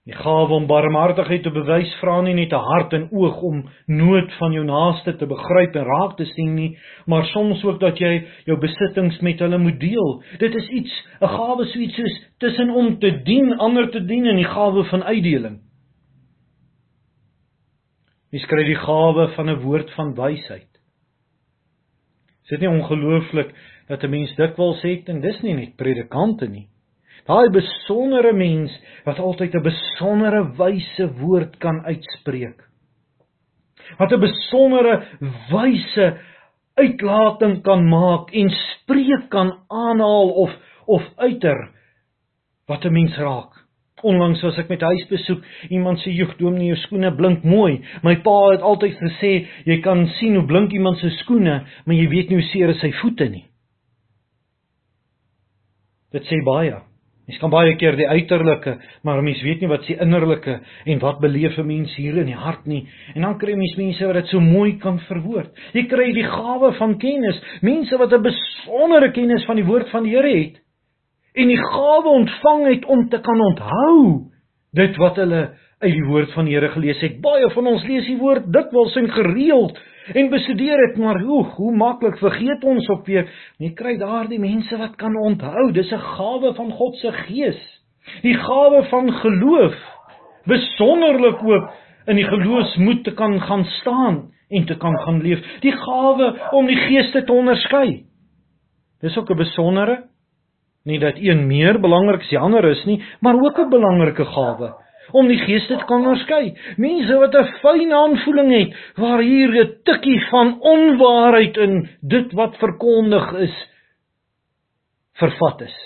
Die 0.10 0.18
gawe 0.18 0.56
om 0.56 0.66
barmhartigheid 0.66 1.44
te 1.46 1.52
bewys 1.54 1.92
vra 2.00 2.16
nie 2.26 2.34
net 2.34 2.54
'n 2.54 2.66
hart 2.66 2.94
en 2.98 3.10
oog 3.12 3.42
om 3.46 3.58
nood 3.86 4.32
van 4.40 4.52
jou 4.52 4.64
naaste 4.66 5.14
te 5.18 5.28
begryp 5.30 5.76
en 5.76 5.86
raak 5.86 6.16
te 6.18 6.26
sien 6.26 6.56
nie, 6.56 6.78
maar 7.06 7.26
soms 7.26 7.64
ook 7.64 7.80
dat 7.80 8.00
jy 8.00 8.26
jou 8.46 8.58
besittings 8.58 9.20
met 9.22 9.40
hulle 9.40 9.58
moet 9.58 9.80
deel. 9.80 10.24
Dit 10.40 10.56
is 10.56 10.70
iets, 10.70 11.06
'n 11.22 11.28
gawe 11.28 11.66
so 11.66 11.80
iets 11.80 11.96
soos 11.96 12.26
tussen 12.40 12.70
om 12.70 13.00
te 13.00 13.22
dien, 13.24 13.54
ander 13.60 13.92
te 13.92 14.06
dien 14.06 14.26
en 14.26 14.36
die 14.36 14.50
gawe 14.50 14.84
van 14.84 15.04
uitdeling. 15.04 15.60
Mens 18.32 18.46
kry 18.46 18.64
die 18.64 18.82
gawe 18.82 19.28
van 19.36 19.50
'n 19.50 19.62
woord 19.62 19.92
van 19.92 20.16
wysheid. 20.16 20.74
Is 22.44 22.50
dit 22.50 22.60
nie 22.60 22.70
ongelooflik 22.70 23.54
dat 23.88 24.04
'n 24.04 24.10
mens 24.10 24.36
dikwels 24.36 24.82
sê 24.82 25.04
en 25.06 25.22
dis 25.22 25.42
nie 25.42 25.54
net 25.54 25.76
predikante 25.76 26.48
nie. 26.48 26.68
Daai 27.28 27.50
besondere 27.50 28.34
mens 28.34 28.72
wat 29.06 29.20
altyd 29.20 29.56
'n 29.56 29.64
besondere 29.64 30.44
wyse 30.58 31.08
woord 31.20 31.58
kan 31.58 31.86
uitspreek. 31.86 32.64
Wat 33.98 34.12
'n 34.12 34.20
besondere 34.20 35.04
wyse 35.52 36.18
uitlating 36.76 37.62
kan 37.64 37.88
maak 37.88 38.32
en 38.32 38.50
spreek 38.50 39.30
kan 39.30 39.54
aanhaal 39.68 40.30
of 40.30 40.52
of 40.86 41.04
uiter 41.18 41.70
wat 42.68 42.86
'n 42.86 42.94
mens 42.94 43.18
raak. 43.18 43.60
Onlangs 44.02 44.42
was 44.42 44.58
ek 44.58 44.70
met 44.70 44.82
huisbesoek. 44.82 45.44
Iemand 45.70 46.00
sê: 46.00 46.12
"Joeg, 46.12 46.38
dominee, 46.38 46.68
jou 46.68 46.78
skoene 46.78 47.16
blink 47.16 47.44
mooi." 47.44 47.84
My 48.04 48.16
pa 48.16 48.52
het 48.52 48.62
altyd 48.62 48.96
gesê, 48.98 49.48
"Jy 49.66 49.82
kan 49.82 50.08
sien 50.08 50.36
hoe 50.36 50.46
blink 50.46 50.72
iemand 50.72 50.98
se 50.98 51.10
skoene, 51.10 51.66
maar 51.86 51.96
jy 51.96 52.08
weet 52.08 52.30
nie 52.30 52.38
hoe 52.38 52.50
seer 52.52 52.70
is 52.70 52.80
sy 52.80 52.92
voete 52.92 53.30
nie." 53.30 53.46
Dit 56.12 56.24
sê 56.24 56.44
baie. 56.46 56.89
Mens 57.30 57.38
kan 57.38 57.52
baie 57.54 57.76
keer 57.78 57.94
die 57.94 58.08
uiterlike, 58.10 58.72
maar 59.06 59.22
mens 59.22 59.42
weet 59.46 59.62
nie 59.62 59.70
wat 59.70 59.84
se 59.86 59.94
innerlike 60.02 60.56
en 60.86 61.00
wat 61.00 61.20
beleef 61.22 61.58
'n 61.58 61.68
mens 61.68 61.96
hier 61.96 62.18
in 62.18 62.26
die 62.26 62.36
hart 62.36 62.66
nie. 62.66 62.88
En 63.14 63.22
dan 63.22 63.38
kry 63.38 63.54
mens 63.54 63.76
mense 63.78 64.06
wat 64.06 64.16
dit 64.16 64.28
so 64.28 64.40
mooi 64.40 64.78
kan 64.78 65.00
verwoord. 65.00 65.54
Jy 65.74 65.84
kry 65.86 66.12
die 66.14 66.26
gawe 66.26 66.74
van 66.74 66.98
kennis, 66.98 67.40
mense 67.62 67.98
wat 67.98 68.14
'n 68.14 68.22
besondere 68.22 69.12
kennis 69.12 69.46
van 69.46 69.56
die 69.56 69.66
woord 69.66 69.90
van 69.90 70.04
die 70.04 70.16
Here 70.16 70.38
het 70.38 70.58
en 71.34 71.48
die 71.48 71.62
gawe 71.62 72.10
ontvang 72.10 72.68
het 72.68 72.86
om 72.86 73.08
te 73.10 73.20
kan 73.24 73.42
onthou 73.42 74.30
dit 74.76 74.98
wat 75.02 75.20
hulle 75.22 75.44
uit 75.80 75.94
die 75.94 76.06
woord 76.06 76.34
van 76.34 76.46
die 76.46 76.54
Here 76.54 76.70
gelees 76.70 77.00
het. 77.02 77.22
Baie 77.22 77.50
van 77.50 77.68
ons 77.68 77.84
lees 77.88 78.06
die 78.06 78.18
woord 78.18 78.52
dikwels 78.54 78.96
en 78.96 79.10
gereeld 79.12 79.80
en 80.14 80.30
bestudeer 80.30 80.80
dit 80.88 80.98
maar 80.98 81.20
hoe 81.22 81.44
hoe 81.56 81.76
maklik 81.76 82.18
vergeet 82.18 82.64
ons 82.64 82.88
op 82.90 83.06
weer 83.08 83.30
jy 83.62 83.72
kry 83.78 83.96
daardie 84.00 84.40
mense 84.42 84.78
wat 84.78 84.96
kan 85.02 85.16
onthou 85.18 85.72
dis 85.74 85.92
'n 85.92 86.06
gawe 86.16 86.54
van 86.56 86.72
God 86.72 86.96
se 86.98 87.12
gees 87.12 87.60
die 88.22 88.34
gawe 88.34 88.84
van 88.90 89.12
geloof 89.12 89.76
besonderlik 90.46 91.44
ook 91.44 91.72
in 92.08 92.16
die 92.16 92.26
geloofsmoed 92.28 93.04
te 93.04 93.12
kan 93.12 93.40
gaan 93.42 93.66
staan 93.66 94.32
en 94.50 94.66
te 94.66 94.76
kan 94.76 94.98
gaan 95.06 95.22
leef 95.22 95.40
die 95.62 95.72
gawe 95.72 96.34
om 96.52 96.66
die 96.66 96.80
geeste 96.88 97.24
te 97.24 97.34
onderskei 97.34 98.06
dis 99.02 99.18
ook 99.18 99.30
'n 99.30 99.38
besondere 99.38 100.04
nie 100.86 101.00
dat 101.00 101.16
een 101.18 101.48
meer 101.48 101.80
belangrik 101.80 102.22
as 102.22 102.30
die 102.30 102.40
ander 102.40 102.66
is 102.66 102.86
nie 102.86 103.04
maar 103.22 103.36
ook 103.36 103.60
'n 103.60 103.70
belangrike 103.70 104.26
gawe 104.26 104.74
om 105.12 105.28
die 105.28 105.40
geeste 105.40 105.78
te 105.78 105.86
kan 105.86 106.06
onderskei. 106.06 106.54
Mense 106.78 107.18
wat 107.18 107.36
'n 107.36 107.54
fyn 107.62 107.94
aanvoeling 107.94 108.52
het 108.52 108.74
waar 108.96 109.22
hier 109.22 109.50
'n 109.50 109.74
tikkie 109.84 110.20
van 110.30 110.60
onwaarheid 110.62 111.58
in 111.58 111.90
dit 112.02 112.34
wat 112.34 112.58
verkondig 112.58 113.34
is 113.34 113.56
vervat 115.14 115.62
is. 115.62 115.78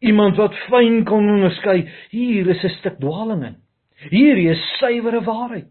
Iemand 0.00 0.36
wat 0.36 0.54
fyn 0.54 1.04
kan 1.04 1.28
onderskei, 1.28 1.88
hier 2.10 2.48
is 2.48 2.64
'n 2.64 2.68
stuk 2.78 2.98
dwaling 2.98 3.44
in. 3.44 3.56
Hier 4.10 4.36
is 4.36 4.78
suiwere 4.78 5.20
waarheid. 5.20 5.68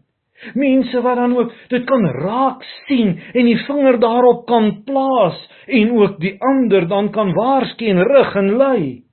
Mense 0.54 1.00
wat 1.02 1.16
dan 1.16 1.36
ook 1.36 1.52
dit 1.68 1.84
kan 1.84 2.06
raak 2.06 2.62
sien 2.86 3.20
en 3.34 3.44
die 3.44 3.58
vinger 3.66 3.98
daarop 4.00 4.46
kan 4.46 4.82
plaas 4.84 5.36
en 5.66 5.92
ook 5.92 6.20
die 6.20 6.36
ander 6.40 6.88
dan 6.88 7.10
kan 7.10 7.32
waarsku 7.32 7.86
en 7.86 8.02
rig 8.02 8.34
en 8.34 8.56
lei 8.56 9.09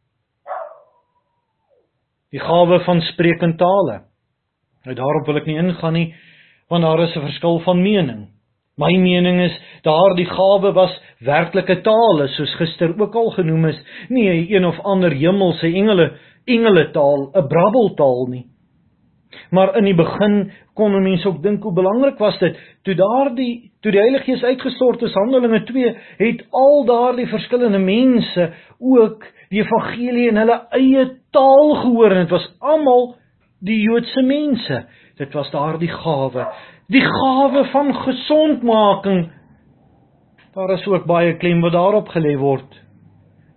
die 2.31 2.39
gawe 2.39 2.79
van 2.85 3.01
sprekende 3.01 3.57
tale. 3.57 4.01
Nou 4.85 4.95
daarop 4.95 5.27
wil 5.27 5.37
ek 5.37 5.45
nie 5.45 5.59
ingaan 5.59 5.93
nie, 5.93 6.15
want 6.69 6.83
daar 6.83 7.03
is 7.03 7.15
'n 7.15 7.27
verskil 7.27 7.59
van 7.59 7.81
mening. 7.81 8.27
My 8.77 8.93
mening 8.97 9.41
is 9.41 9.55
daardie 9.83 10.25
gawe 10.29 10.73
was 10.73 10.93
werklike 11.19 11.81
tale 11.81 12.27
soos 12.27 12.55
gister 12.55 12.93
ook 12.99 13.15
al 13.15 13.31
genoem 13.31 13.65
is, 13.65 13.79
nie 14.09 14.29
'n 14.29 14.53
een 14.53 14.65
of 14.65 14.79
ander 14.79 15.11
hemelse 15.11 15.67
engele 15.67 16.13
engele 16.45 16.91
taal, 16.91 17.31
'n 17.33 17.47
brabbeltaal 17.47 18.27
nie. 18.27 18.45
Maar 19.51 19.77
in 19.77 19.83
die 19.83 19.95
begin 19.95 20.51
kon 20.73 21.03
mense 21.03 21.27
ook 21.27 21.41
dink 21.43 21.63
hoe 21.63 21.73
belangrik 21.73 22.17
was 22.17 22.37
dit 22.39 22.57
toe 22.83 22.95
daardie 22.95 23.71
toe 23.81 23.91
die 23.91 23.99
Heilige 23.99 24.23
Gees 24.23 24.43
uitgestort 24.43 25.01
is 25.01 25.13
Handelinge 25.13 25.63
2 25.63 25.95
het 26.17 26.45
al 26.51 26.85
daardie 26.85 27.27
verskillende 27.27 27.79
mense 27.79 28.51
ook 28.79 29.25
die 29.53 29.61
evangelie 29.63 30.27
in 30.31 30.39
hulle 30.41 30.57
eie 30.75 31.05
taal 31.35 31.75
gehoor 31.83 32.13
en 32.13 32.25
dit 32.25 32.33
was 32.35 32.47
almal 32.59 33.15
die 33.63 33.79
Joodse 33.81 34.23
mense. 34.25 34.83
Dit 35.17 35.33
was 35.33 35.49
daardie 35.51 35.91
gawe, 35.91 36.45
die 36.93 37.03
gawe 37.03 37.63
van 37.71 37.93
gesondmaking. 38.03 39.23
Daar 40.57 40.73
is 40.77 40.85
ook 40.87 41.05
baie 41.09 41.37
klem 41.37 41.61
wat 41.61 41.73
daarop 41.73 42.09
gelê 42.13 42.35
word. 42.37 42.67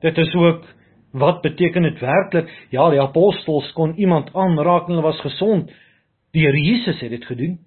Dit 0.01 0.19
is 0.19 0.35
ook 0.35 0.65
wat 1.13 1.41
beteken 1.43 1.83
dit 1.83 2.01
werklik? 2.01 2.51
Ja, 2.71 2.91
die 2.91 3.01
apostels 3.01 3.73
kon 3.73 3.97
iemand 3.99 4.31
aanraak 4.35 4.89
en 4.89 4.95
hulle 4.95 5.09
was 5.09 5.21
gesond. 5.21 5.73
Die 6.33 6.45
Here 6.47 6.61
Jesus 6.61 7.01
het 7.01 7.11
dit 7.11 7.25
gedoen. 7.25 7.59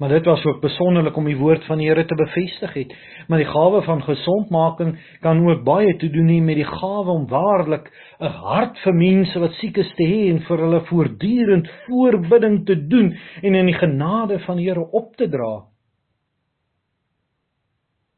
Maar 0.00 0.08
dit 0.08 0.24
was 0.24 0.44
ook 0.44 0.60
besonderlik 0.60 1.16
om 1.16 1.26
die 1.28 1.36
woord 1.36 1.64
van 1.68 1.78
die 1.78 1.88
Here 1.88 2.04
te 2.08 2.14
bevestig 2.16 2.72
het. 2.72 2.92
Maar 3.28 3.42
die 3.42 3.50
gawe 3.50 3.82
van 3.84 4.02
gesondmaking 4.02 4.94
kan 5.20 5.42
ook 5.44 5.64
baie 5.64 5.96
te 5.96 6.08
doen 6.10 6.28
hê 6.32 6.38
met 6.40 6.56
die 6.56 6.64
gawe 6.64 7.10
om 7.12 7.26
waarlik 7.28 7.90
'n 8.18 8.32
hart 8.32 8.78
vir 8.78 8.94
mense 8.94 9.38
wat 9.38 9.52
siek 9.52 9.76
is 9.76 9.92
te 9.96 10.04
hê 10.04 10.30
en 10.30 10.40
vir 10.40 10.58
hulle 10.58 10.80
voortdurend 10.80 11.68
voorbidding 11.86 12.64
te 12.66 12.86
doen 12.86 13.12
en 13.42 13.54
in 13.54 13.66
die 13.66 13.74
genade 13.74 14.38
van 14.38 14.56
die 14.56 14.68
Here 14.68 14.90
op 14.90 15.16
te 15.16 15.28
dra. 15.28 15.68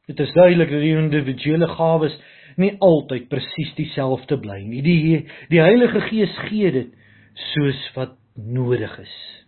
Dit 0.06 0.20
is 0.20 0.32
duidelik 0.32 0.70
dat 0.70 0.80
die 0.80 0.96
individuele 0.96 1.66
gawes 1.66 2.20
nie 2.56 2.76
altyd 2.78 3.28
presies 3.28 3.74
dieselfde 3.74 4.38
bly 4.38 4.62
nie. 4.62 4.82
Die 4.82 5.26
die 5.48 5.60
Heilige 5.60 6.00
Gees 6.00 6.38
gee 6.38 6.70
dit 6.70 6.94
soos 7.34 7.90
wat 7.94 8.14
nodig 8.36 8.98
is 8.98 9.41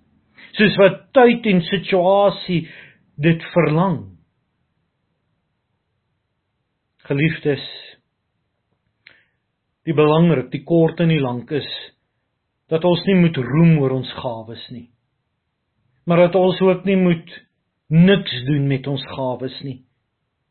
soos 0.59 0.77
wat 0.81 1.01
tyd 1.17 1.47
en 1.51 1.63
situasie 1.67 2.65
dit 3.21 3.47
verlang. 3.55 3.99
Geliefdes, 7.05 7.65
die 9.85 9.97
belangrik, 9.97 10.49
die 10.53 10.65
kort 10.65 11.03
en 11.05 11.13
die 11.13 11.21
lank 11.21 11.53
is 11.53 11.69
dat 12.73 12.85
ons 12.89 13.03
nie 13.07 13.19
moet 13.19 13.37
roem 13.37 13.77
oor 13.83 13.99
ons 13.99 14.13
gawes 14.17 14.63
nie. 14.73 14.89
Maar 16.09 16.27
dat 16.27 16.39
ons 16.41 16.61
ook 16.65 16.85
nie 16.89 16.97
moet 16.97 17.35
niks 17.93 18.33
doen 18.49 18.67
met 18.69 18.87
ons 18.89 19.05
gawes 19.13 19.57
nie. 19.65 19.83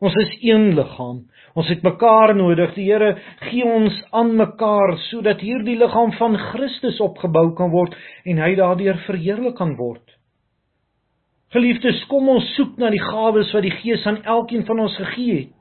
Ons 0.03 0.15
is 0.19 0.31
een 0.43 0.73
liggaam. 0.75 1.21
Ons 1.55 1.69
het 1.71 1.83
mekaar 1.85 2.33
nodig. 2.35 2.73
Die 2.75 2.89
Here 2.89 3.13
gee 3.47 3.63
ons 3.63 3.95
aan 4.11 4.33
mekaar 4.35 4.97
sodat 5.07 5.39
hierdie 5.45 5.77
liggaam 5.79 6.11
van 6.17 6.35
Christus 6.49 6.99
opgebou 7.03 7.53
kan 7.55 7.71
word 7.71 7.95
en 8.27 8.41
hy 8.43 8.51
daardeur 8.59 8.99
verheerlik 9.05 9.55
kan 9.61 9.77
word. 9.79 10.03
Geliefdes, 11.55 12.01
kom 12.09 12.27
ons 12.33 12.49
soek 12.57 12.75
na 12.81 12.89
die 12.91 13.01
gawes 13.03 13.53
wat 13.55 13.63
die 13.63 13.75
Gees 13.77 14.03
aan 14.09 14.23
elkeen 14.25 14.65
van 14.67 14.81
ons 14.83 14.95
gegee 14.97 15.35
het, 15.43 15.51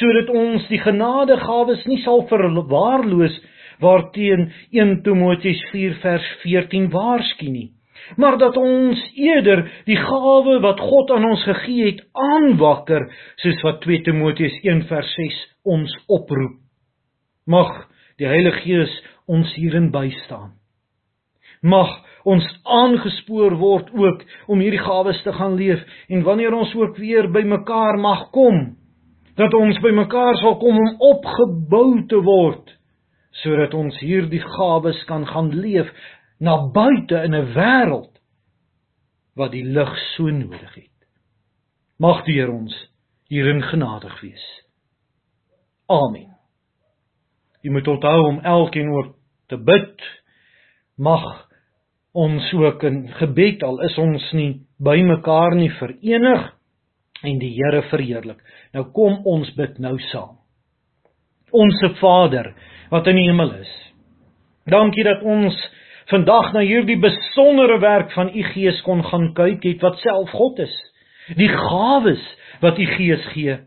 sodat 0.00 0.32
ons 0.32 0.66
die 0.72 0.80
genadegawes 0.80 1.84
nie 1.86 2.00
sal 2.02 2.24
verwaarloos 2.30 3.36
waarteen 3.84 4.48
1 4.72 5.02
Timoteus 5.04 5.60
4 5.70 5.98
vers 6.02 6.30
14 6.42 6.90
waarsku 6.94 7.50
nie 7.52 7.73
maar 8.16 8.38
dat 8.38 8.56
ons 8.56 9.00
eerder 9.14 9.64
die 9.88 9.96
gawe 9.96 10.58
wat 10.60 10.80
God 10.80 11.10
aan 11.10 11.24
ons 11.30 11.44
gegee 11.44 11.86
het 11.92 12.02
aanwakker 12.12 13.08
soos 13.42 13.62
wat 13.66 13.80
2 13.84 14.02
Timoteus 14.06 14.58
1:6 14.62 15.40
ons 15.64 15.96
oproep. 16.06 16.60
Mag 17.46 17.88
die 18.18 18.26
Heilige 18.26 18.60
Gees 18.64 18.92
ons 19.26 19.54
hierin 19.54 19.90
bystaan. 19.90 20.52
Mag 21.62 21.90
ons 22.24 22.44
aangespoor 22.64 23.56
word 23.60 23.90
ook 23.92 24.22
om 24.48 24.60
hierdie 24.60 24.82
gawes 24.84 25.20
te 25.24 25.32
gaan 25.32 25.56
leef 25.60 25.82
en 26.08 26.24
wanneer 26.24 26.54
ons 26.56 26.72
ook 26.74 26.96
weer 26.96 27.28
bymekaar 27.32 27.98
mag 28.00 28.30
kom 28.32 28.76
dat 29.36 29.54
ons 29.54 29.80
bymekaar 29.82 30.38
sal 30.40 30.56
kom 30.62 30.78
om 30.78 30.96
opgebou 31.10 31.88
te 32.08 32.20
word 32.24 32.72
sodat 33.42 33.74
ons 33.74 33.96
hierdie 34.00 34.42
gawes 34.56 35.00
kan 35.08 35.26
gaan 35.26 35.50
leef 35.58 35.90
na 36.44 36.58
buite 36.74 37.24
in 37.24 37.34
'n 37.34 37.52
wêreld 37.54 38.12
wat 39.34 39.52
die 39.52 39.64
lig 39.64 39.92
so 40.14 40.30
nodig 40.30 40.74
het. 40.74 40.98
Mag 41.98 42.24
die 42.24 42.38
Here 42.38 42.52
ons 42.52 42.74
hierin 43.28 43.62
genadig 43.62 44.20
wees. 44.20 44.44
Amen. 45.88 46.30
Jy 47.62 47.70
moet 47.70 47.88
onthou 47.88 48.26
om 48.28 48.40
elkeen 48.40 48.90
oor 48.92 49.14
te 49.48 49.56
bid. 49.56 50.02
Mag 50.96 51.48
ons 52.12 52.52
ook 52.52 52.82
in 52.82 53.08
gebed 53.18 53.62
al 53.62 53.80
is 53.88 53.96
ons 53.98 54.32
nie 54.32 54.66
bymekaar 54.78 55.56
nie 55.58 55.70
verenig 55.80 56.52
en 57.24 57.38
die 57.38 57.54
Here 57.56 57.82
verheerlik. 57.90 58.42
Nou 58.72 58.84
kom 58.92 59.22
ons 59.26 59.50
bid 59.56 59.78
nou 59.78 59.96
saam. 60.10 60.36
Onse 61.50 61.94
Vader 62.00 62.52
wat 62.90 63.06
in 63.06 63.16
die 63.16 63.28
hemel 63.30 63.54
is. 63.60 63.72
Dankie 64.70 65.04
dat 65.04 65.22
ons 65.22 65.56
vandag 66.10 66.52
na 66.52 66.64
hierdie 66.64 66.98
besondere 67.00 67.78
werk 67.80 68.12
van 68.12 68.30
u 68.34 68.42
Gees 68.52 68.80
kon 68.84 69.02
gaan 69.04 69.32
kyk 69.36 69.64
het 69.64 69.84
wat 69.84 70.00
self 70.02 70.30
God 70.30 70.58
is. 70.58 70.74
Die 71.36 71.48
gawes 71.48 72.24
wat 72.60 72.78
u 72.78 72.86
Gees 72.96 73.24
gee. 73.32 73.58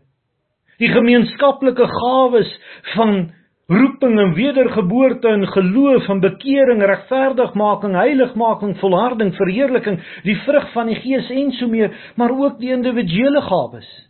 Die 0.78 0.90
gemeenskaplike 0.92 1.86
gawes 1.90 2.50
van 2.94 3.30
roeping 3.68 4.18
en 4.18 4.34
wedergeboorte 4.34 5.28
en 5.28 5.46
geloof 5.46 6.08
en 6.08 6.20
bekering, 6.20 6.82
regverdigmaking, 6.82 7.94
heiligmaking, 7.94 8.78
volharding, 8.80 9.34
verheerliking, 9.36 9.98
die 10.24 10.38
vrug 10.46 10.70
van 10.72 10.88
die 10.88 10.96
Gees 11.02 11.28
en 11.30 11.50
so 11.52 11.68
meer, 11.68 11.92
maar 12.16 12.32
ook 12.32 12.60
die 12.62 12.72
individuele 12.72 13.42
gawes. 13.44 14.07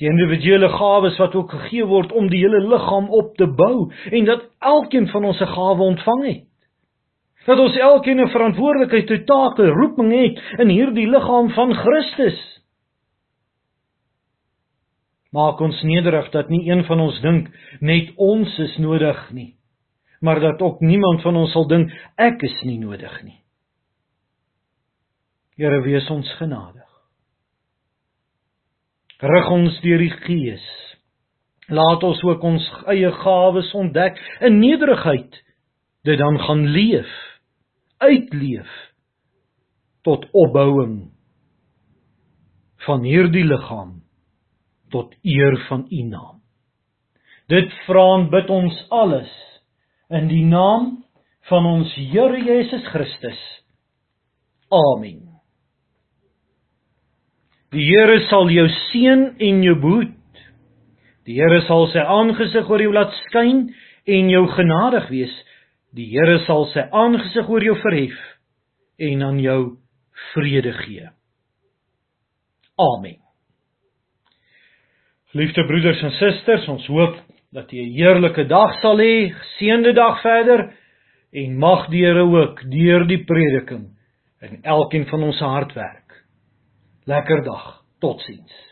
Die 0.00 0.08
individuele 0.08 0.68
gawes 0.72 1.18
wat 1.20 1.34
ook 1.36 1.50
gegee 1.52 1.84
word 1.84 2.12
om 2.16 2.30
die 2.32 2.40
hele 2.40 2.62
liggaam 2.64 3.10
op 3.12 3.34
te 3.36 3.46
bou 3.46 3.90
en 4.10 4.24
dat 4.24 4.46
elkeen 4.58 5.08
van 5.12 5.24
ons 5.24 5.40
'n 5.40 5.52
gawe 5.56 5.82
ontvang 5.82 6.24
het. 6.26 6.46
Dat 7.46 7.58
ons 7.58 7.76
elkeen 7.76 8.20
'n 8.20 8.32
verantwoordelikheid, 8.32 9.10
'n 9.10 9.24
taak, 9.24 9.58
'n 9.58 9.76
roeping 9.80 10.12
het 10.12 10.60
in 10.60 10.68
hierdie 10.68 11.08
liggaam 11.08 11.50
van 11.50 11.74
Christus. 11.74 12.60
Maak 15.30 15.60
ons 15.60 15.82
nederig 15.82 16.30
dat 16.30 16.48
nie 16.48 16.70
een 16.70 16.84
van 16.84 17.00
ons 17.00 17.20
dink 17.20 17.48
net 17.80 18.10
ons 18.16 18.58
is 18.58 18.76
nodig 18.78 19.30
nie, 19.30 19.54
maar 20.20 20.40
dat 20.40 20.62
ook 20.62 20.80
niemand 20.80 21.22
van 21.22 21.36
ons 21.36 21.52
sal 21.52 21.66
dink 21.66 21.92
ek 22.16 22.42
is 22.42 22.62
nie 22.62 22.78
nodig 22.78 23.22
nie. 23.22 23.40
Here 25.56 25.82
wees 25.82 26.10
ons 26.10 26.34
genadig. 26.40 26.89
Rig 29.20 29.50
ons 29.52 29.80
deur 29.84 30.00
die 30.00 30.12
Gees. 30.24 30.66
Laat 31.68 32.02
ons 32.06 32.22
ook 32.24 32.42
ons 32.42 32.66
eie 32.90 33.10
gawes 33.20 33.70
ontdek 33.76 34.18
in 34.40 34.58
nederigheid 34.62 35.36
dit 36.08 36.18
dan 36.18 36.38
gaan 36.40 36.64
leef, 36.72 37.10
uitleef 38.00 38.70
tot 40.02 40.24
opbouing 40.32 41.10
van 42.86 43.04
hierdie 43.04 43.44
liggaam 43.44 43.98
tot 44.90 45.12
eer 45.22 45.58
van 45.68 45.84
U 45.90 46.02
naam. 46.08 46.40
Dit 47.52 47.72
vra 47.86 48.06
en 48.16 48.28
bid 48.32 48.50
ons 48.50 48.76
alles 48.90 49.30
in 50.10 50.30
die 50.30 50.44
naam 50.46 50.92
van 51.50 51.66
ons 51.66 51.94
Here 51.94 52.40
Jesus 52.40 52.86
Christus. 52.88 53.40
Amen. 54.70 55.29
Die 57.70 57.84
Here 57.86 58.18
sal 58.26 58.50
jou 58.50 58.66
seën 58.90 59.28
en 59.38 59.62
jou 59.62 59.76
behoed. 59.78 60.16
Die 61.28 61.36
Here 61.38 61.60
sal 61.68 61.86
sy 61.92 62.02
aangesig 62.02 62.66
oor 62.66 62.82
jou 62.82 62.90
laat 62.94 63.14
skyn 63.28 63.68
en 64.10 64.32
jou 64.32 64.42
genadig 64.56 65.06
wees. 65.12 65.34
Die 65.94 66.08
Here 66.10 66.40
sal 66.48 66.66
sy 66.72 66.82
aangesig 66.90 67.46
oor 67.50 67.62
jou 67.62 67.76
verhef 67.78 68.18
en 69.00 69.22
aan 69.22 69.38
jou 69.42 69.60
vrede 70.32 70.72
gee. 70.82 71.06
Amen. 72.80 73.20
Liefde 75.38 75.62
broeders 75.68 76.02
en 76.02 76.14
susters, 76.18 76.66
ons 76.68 76.86
hoop 76.90 77.14
dat 77.54 77.70
jy 77.70 77.86
'n 77.86 77.94
heerlike 77.94 78.48
dag 78.48 78.74
sal 78.82 78.98
hê, 78.98 79.30
geseënde 79.30 79.94
dag 79.94 80.22
verder 80.22 80.74
en 81.32 81.58
mag 81.58 81.88
die 81.90 82.02
Here 82.02 82.26
ook 82.26 82.62
deur 82.66 83.06
die 83.06 83.24
prediking 83.24 83.94
in 84.42 84.62
elkeen 84.62 85.06
van 85.06 85.22
ons 85.22 85.38
hart 85.38 85.74
werk. 85.74 85.99
Lekker 87.10 87.42
dag. 87.42 87.82
Tot 87.98 88.20
ziens. 88.22 88.69